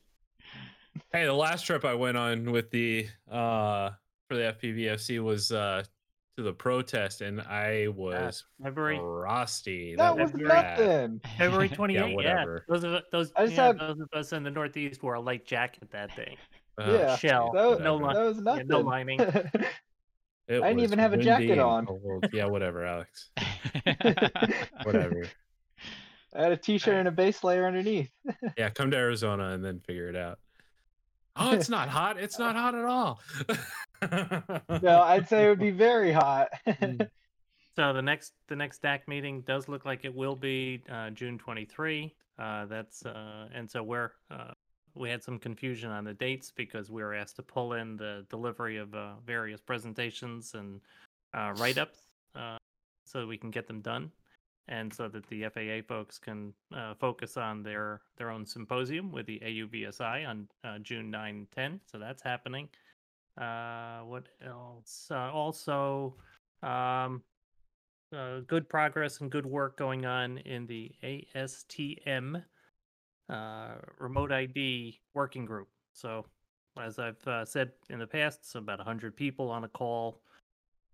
[1.13, 3.91] hey, the last trip I went on with the uh
[4.29, 5.83] for the FPVFC was uh
[6.37, 9.95] to the protest and I was February frosty.
[9.97, 10.79] that was was bad.
[10.81, 11.21] nothing.
[11.39, 11.93] February 28th.
[11.95, 12.65] yeah, whatever.
[12.69, 15.21] Those of those I just yeah, had- those of us in the Northeast wore a
[15.21, 16.37] light jacket that day.
[16.77, 17.53] Uh, Yeah, Shell.
[17.53, 18.19] That No whatever.
[18.21, 18.67] that was yeah, nothing.
[18.67, 19.21] no lining.
[20.47, 21.87] It I didn't even have a jacket on.
[21.87, 22.27] cold.
[22.33, 23.31] Yeah, whatever, Alex.
[24.85, 25.27] Whatever.
[26.35, 28.11] I had a t-shirt and a base layer underneath.
[28.59, 30.39] yeah, come to Arizona and then figure it out.
[31.37, 32.19] Oh, it's not hot.
[32.19, 33.21] It's not hot at all.
[34.83, 36.49] No, I'd say it would be very hot.
[36.67, 37.09] Mm.
[37.75, 41.39] So the next the next DAC meeting does look like it will be uh, June
[41.39, 42.15] 23.
[42.39, 44.53] Uh, that's uh, and so we're uh,
[44.95, 48.25] we had some confusion on the dates because we were asked to pull in the
[48.31, 50.81] delivery of uh, various presentations and
[51.35, 51.99] uh, write ups
[52.37, 52.57] uh,
[53.05, 54.11] so we can get them done.
[54.69, 59.27] and so that the FAA folks can uh, focus on their their own symposium with
[59.27, 61.81] the AUVSI on uh, June 9 and 10.
[61.91, 62.69] So that's happening.
[63.37, 65.11] Uh, what else?
[65.11, 66.15] Also,
[66.63, 67.23] um,
[68.47, 72.43] good progress and good work going on in the ASTM
[73.29, 75.69] uh, remote ID working group.
[75.93, 76.27] So,
[76.81, 80.21] as I've uh, said in the past, it's about 100 people on a call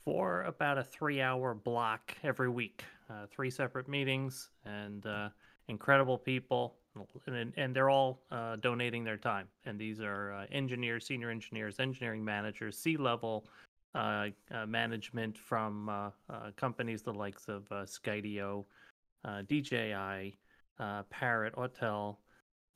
[0.05, 2.85] for about a three hour block every week.
[3.09, 5.29] Uh, three separate meetings and uh,
[5.69, 6.77] incredible people.
[7.27, 9.47] And, and they're all uh, donating their time.
[9.65, 13.47] And these are uh, engineers, senior engineers, engineering managers, C level
[13.95, 16.13] uh, uh, management from
[16.57, 18.65] companies the likes of Skydio,
[19.49, 20.37] DJI,
[21.11, 22.17] Parrot, Autel,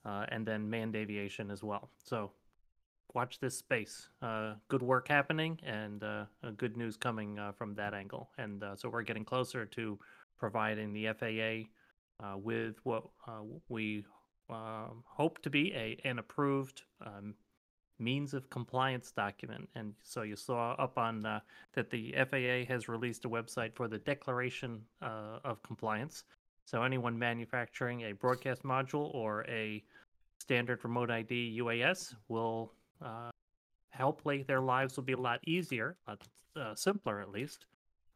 [0.05, 1.91] and then Manned Aviation as well.
[2.03, 2.33] So
[3.15, 4.09] watch this space.
[4.21, 6.25] Uh, good work happening and uh,
[6.57, 8.31] good news coming uh, from that angle.
[8.39, 9.99] And uh, so we're getting closer to
[10.39, 14.05] providing the FAA uh, with what uh, we
[14.51, 17.35] um, hope to be a an approved um,
[17.99, 19.69] means of compliance document.
[19.77, 23.99] And so you saw up on that the FAA has released a website for the
[23.99, 26.25] Declaration of Compliance.
[26.67, 29.83] So anyone manufacturing a broadcast module or a
[30.39, 33.31] standard remote ID UAS will uh,
[33.97, 36.17] hopefully their lives will be a lot easier, a
[36.59, 37.67] uh, simpler at least,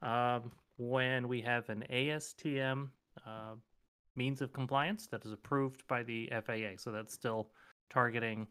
[0.02, 2.88] um, when we have an ASTM
[3.26, 3.54] uh,
[4.16, 6.76] means of compliance that is approved by the FAA.
[6.76, 7.50] So that's still
[7.90, 8.46] targeting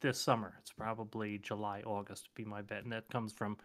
[0.00, 0.54] this summer.
[0.60, 3.56] It's probably July, August, be my bet, and that comes from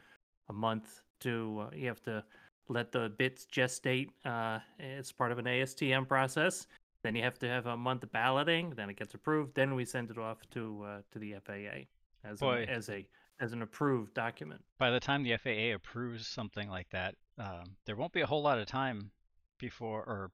[0.50, 2.24] a month to uh, you have to
[2.70, 4.10] let the bits gestate.
[4.24, 6.68] Uh, it's part of an ASTM process.
[7.04, 8.72] Then you have to have a month of balloting.
[8.76, 9.56] Then it gets approved.
[9.56, 11.86] Then we send it off to uh, to the FAA
[12.24, 12.64] as Boy.
[12.64, 13.08] an, as a
[13.40, 14.62] as an approved document.
[14.78, 18.42] By the time the FAA approves something like that, um, there won't be a whole
[18.42, 19.12] lot of time
[19.58, 20.32] before or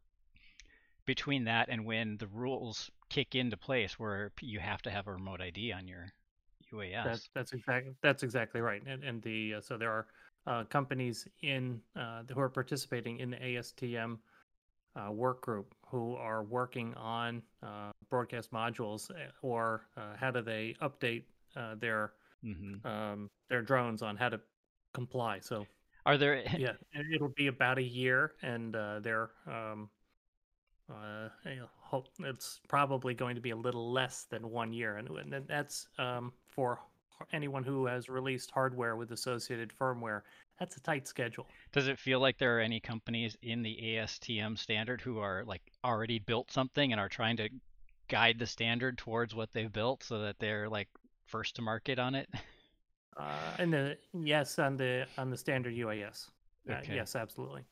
[1.06, 5.14] between that and when the rules kick into place, where you have to have a
[5.14, 6.08] remote ID on your
[6.74, 7.04] UAS.
[7.04, 8.82] That's that's exactly that's exactly right.
[8.88, 10.08] And and the uh, so there are
[10.48, 14.20] uh, companies in uh, who are participating in the ASTM
[14.96, 20.41] uh, work group who are working on uh, broadcast modules eh, or uh, how do
[20.41, 21.24] they update
[21.56, 24.39] uh, their hmm um, their drones on how to
[24.93, 25.39] comply.
[25.39, 25.68] So
[26.06, 26.36] Are there?
[26.56, 29.89] yeah, it- it'll be about a year, and uh, they're um,
[30.89, 31.30] uh,
[31.80, 35.88] hope it's probably going to be a little less than one year, and, and that's
[35.98, 36.80] um, for
[37.32, 40.22] anyone who has released hardware with associated firmware.
[40.59, 41.47] That's a tight schedule.
[41.72, 45.61] Does it feel like there are any companies in the ASTM standard who are like
[45.84, 47.49] already built something and are trying to
[48.07, 50.89] guide the standard towards what they've built so that they're like
[51.26, 52.30] first to market on it?
[53.18, 56.30] Uh, and the yes on the on the standard UAS.
[56.70, 57.63] Uh, yes, absolutely.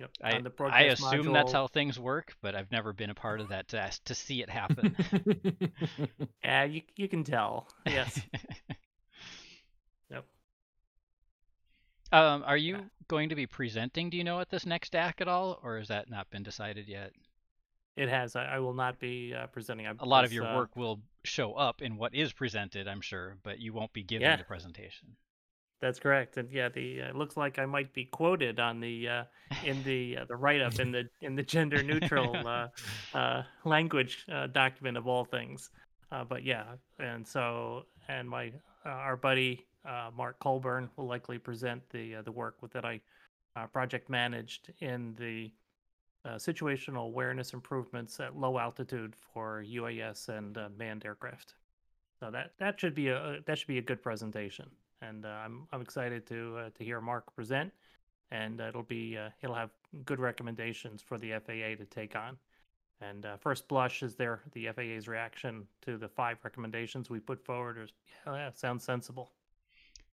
[0.00, 0.10] Yep.
[0.22, 3.40] I, the I broadcast assume that's how things work, but I've never been a part
[3.40, 4.96] of that to, ask- to see it happen.
[6.42, 7.68] Yeah, you you can tell.
[7.86, 8.18] Yes.
[10.10, 10.24] Yep.
[12.12, 15.28] Um, are you going to be presenting, do you know, at this next DAC at
[15.28, 17.12] all, or has that not been decided yet?
[17.96, 18.34] It has.
[18.34, 19.86] I, I will not be uh, presenting.
[19.86, 23.00] I A lot of your uh, work will show up in what is presented, I'm
[23.02, 24.36] sure, but you won't be giving Yeah.
[24.36, 25.16] the presentation.
[25.80, 29.08] That's correct, and yeah, the uh, it looks like I might be quoted on the
[29.08, 29.24] uh,
[29.64, 32.68] in the uh, the write up in the in the gender neutral uh,
[33.14, 35.70] uh, language uh, document of all things.
[36.12, 36.64] Uh, but yeah,
[36.98, 38.52] and so and my
[38.84, 42.84] uh, our buddy uh, Mark Colburn will likely present the uh, the work with that
[42.84, 43.00] I
[43.56, 45.50] uh, project managed in the
[46.24, 51.54] uh, situational awareness improvements at low altitude for UAS and uh, manned aircraft.
[52.18, 54.68] So that that should be a that should be a good presentation,
[55.02, 57.72] and uh, I'm I'm excited to uh, to hear Mark present,
[58.30, 59.70] and uh, it'll be uh, he'll have
[60.04, 62.38] good recommendations for the FAA to take on.
[63.00, 67.44] And uh, first blush is there the FAA's reaction to the five recommendations we put
[67.44, 67.92] forward is
[68.26, 69.32] yeah, yeah sounds sensible.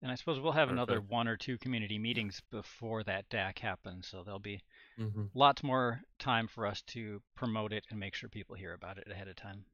[0.01, 4.07] And I suppose we'll have another one or two community meetings before that DAC happens,
[4.09, 4.63] so there'll be
[4.99, 5.31] Mhm.
[5.35, 9.11] lots more time for us to promote it and make sure people hear about it
[9.11, 9.67] ahead of time.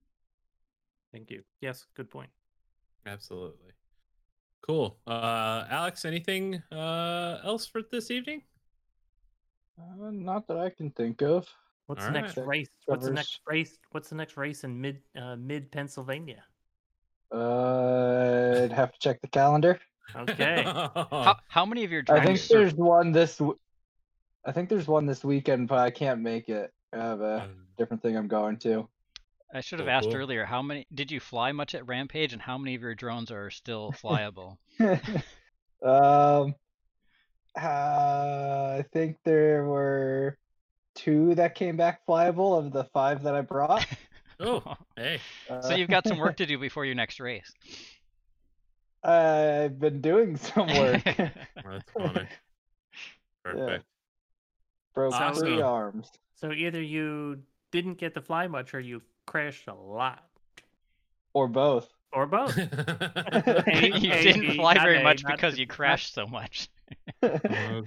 [1.13, 1.45] Thank you.
[1.61, 2.31] Yes, good point.
[3.07, 3.75] Absolutely.
[4.63, 4.97] Cool.
[5.07, 8.43] Uh, Alex, anything uh, else for this evening?
[9.79, 11.49] Uh, not that I can think of.
[11.87, 12.47] What's All the next right.
[12.47, 12.69] race?
[12.87, 13.79] What's the next race?
[13.91, 16.45] What's the next race in mid uh, mid Pennsylvania?
[17.35, 19.81] Uh, I'd have to check the calendar.
[20.15, 20.63] Okay.
[20.67, 22.49] How, how many of your I think drones?
[22.49, 23.39] there's one this.
[23.39, 23.59] W-
[24.45, 26.73] I think there's one this weekend, but I can't make it.
[26.93, 28.89] I have a Um, different thing I'm going to.
[29.53, 30.17] I should have Cool, asked cool.
[30.17, 30.45] earlier.
[30.47, 33.51] How many did you fly much at Rampage, and how many of your drones are
[33.51, 34.57] still flyable?
[35.83, 36.55] um,
[37.57, 40.39] uh, I think there were
[40.95, 43.87] two that came back flyable of the five that I brought.
[44.45, 45.21] Oh, hey.
[45.61, 47.53] so you've got some work to do before your next race.
[49.05, 51.05] I've been doing some work.
[51.05, 52.27] That's funny.
[53.45, 53.85] Perfect.
[54.97, 55.45] Broke Awesome.
[55.47, 56.11] three arms.
[56.35, 57.43] So either you
[57.73, 60.23] didn't get to fly much or you crashed a lot.
[61.35, 61.93] Or both.
[62.13, 62.57] Or both.
[62.57, 66.69] you A, didn't fly very A, much because you crashed so much.
[67.21, 67.83] Perfect.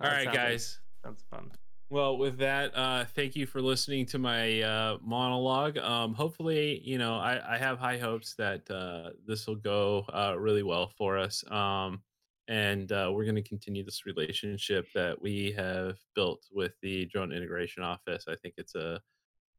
[0.00, 0.80] Oh, All right, sounds- guys.
[1.04, 1.50] Sounds fun.
[1.90, 5.76] Well, with that, uh, thank you for listening to my uh, monologue.
[5.76, 10.34] Um, hopefully, you know, I, I have high hopes that uh, this will go uh,
[10.38, 11.44] really well for us.
[11.50, 12.00] Um,
[12.48, 17.32] and uh, we're going to continue this relationship that we have built with the drone
[17.32, 18.24] integration office.
[18.28, 19.00] I think it's a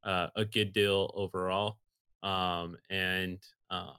[0.04, 1.78] uh, a good deal overall.
[2.24, 3.94] Um, and um,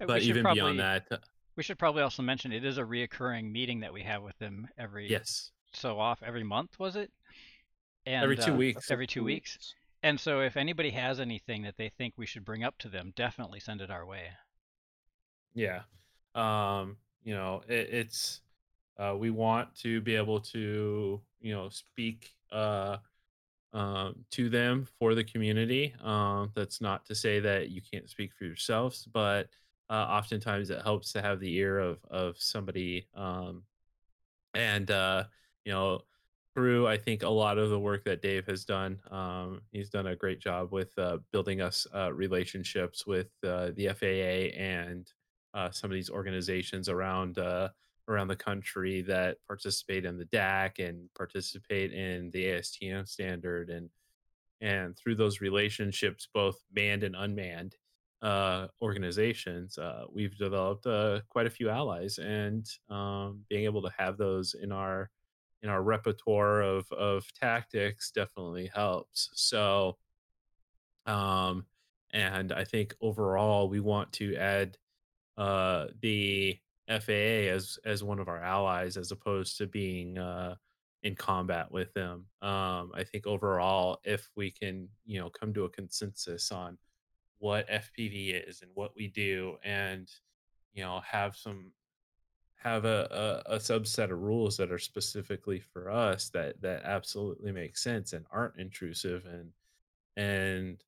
[0.00, 1.16] Uh, we but should even probably, beyond that, uh,
[1.56, 4.68] we should probably also mention it is a reoccurring meeting that we have with them
[4.78, 7.10] every yes, so off every month was it?
[8.06, 8.90] And, every two uh, weeks.
[8.90, 9.74] Every two weeks.
[10.02, 13.12] And so if anybody has anything that they think we should bring up to them,
[13.16, 14.28] definitely send it our way.
[15.54, 15.82] Yeah.
[16.36, 18.40] Um, you know, it, it's
[18.98, 22.98] uh we want to be able to, you know, speak uh
[23.72, 25.94] um to them for the community.
[26.02, 29.48] Um that's not to say that you can't speak for yourselves, but
[29.90, 33.64] uh oftentimes it helps to have the ear of of somebody um
[34.54, 35.24] and uh
[35.64, 36.00] you know
[36.54, 40.08] through i think a lot of the work that dave has done um, he's done
[40.08, 45.12] a great job with uh, building us uh, relationships with uh, the faa and
[45.54, 47.68] uh, some of these organizations around uh,
[48.08, 53.90] around the country that participate in the dac and participate in the astm standard and
[54.60, 57.76] and through those relationships both manned and unmanned
[58.22, 63.92] uh, organizations, uh, we've developed uh, quite a few allies, and um, being able to
[63.96, 65.10] have those in our
[65.62, 69.30] in our repertoire of of tactics definitely helps.
[69.34, 69.98] So,
[71.06, 71.66] um,
[72.12, 74.76] and I think overall we want to add
[75.38, 76.58] uh, the
[76.88, 80.56] FAA as as one of our allies as opposed to being uh,
[81.02, 82.26] in combat with them.
[82.42, 86.76] Um, I think overall, if we can, you know, come to a consensus on
[87.38, 90.10] what FPV is and what we do, and
[90.74, 91.72] you know, have some
[92.56, 97.52] have a, a, a subset of rules that are specifically for us that that absolutely
[97.52, 99.50] make sense and aren't intrusive and
[100.16, 100.82] and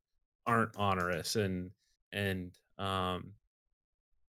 [0.46, 1.70] aren't onerous and
[2.12, 3.32] and um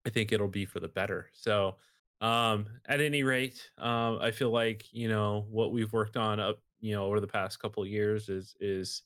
[0.06, 1.30] I think it'll be for the better.
[1.32, 1.76] So
[2.20, 6.60] um at any rate, um I feel like, you know, what we've worked on up,
[6.80, 9.02] you know, over the past couple years is is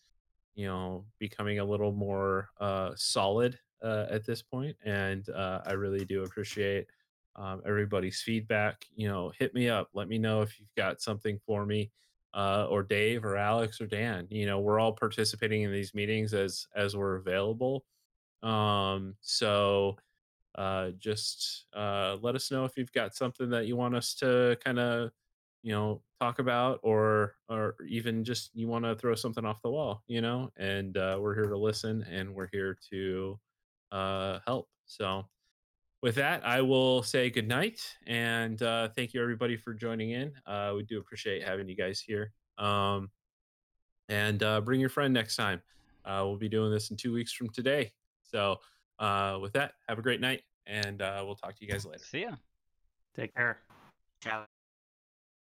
[0.55, 5.73] you know becoming a little more uh solid uh at this point and uh I
[5.73, 6.89] really do appreciate
[7.37, 8.87] um, everybody's feedback.
[8.95, 9.91] You know, hit me up.
[9.93, 11.93] Let me know if you've got something for me,
[12.35, 14.27] uh, or Dave, or Alex, or Dan.
[14.31, 17.85] You know, we're all participating in these meetings as as we're available.
[18.43, 19.99] Um, so
[20.57, 24.57] uh, just uh, let us know if you've got something that you want us to
[24.65, 25.11] kind of,
[25.63, 29.71] you know, talk about, or or even just you want to throw something off the
[29.71, 30.03] wall.
[30.07, 33.39] You know, and uh, we're here to listen, and we're here to
[33.93, 34.69] uh, help.
[34.87, 35.27] So
[36.03, 40.33] with that, I will say good night and uh, thank you everybody for joining in.
[40.47, 42.33] Uh, we do appreciate having you guys here.
[42.59, 43.11] Um,
[44.09, 45.61] and uh, bring your friend next time.
[46.05, 47.93] Uh, we'll be doing this in two weeks from today.
[48.23, 48.59] So,
[48.99, 52.05] uh, with that, have a great night and uh, we'll talk to you guys later.
[52.05, 52.33] See ya.
[53.15, 53.61] Take care.
[54.23, 54.47] Ciao.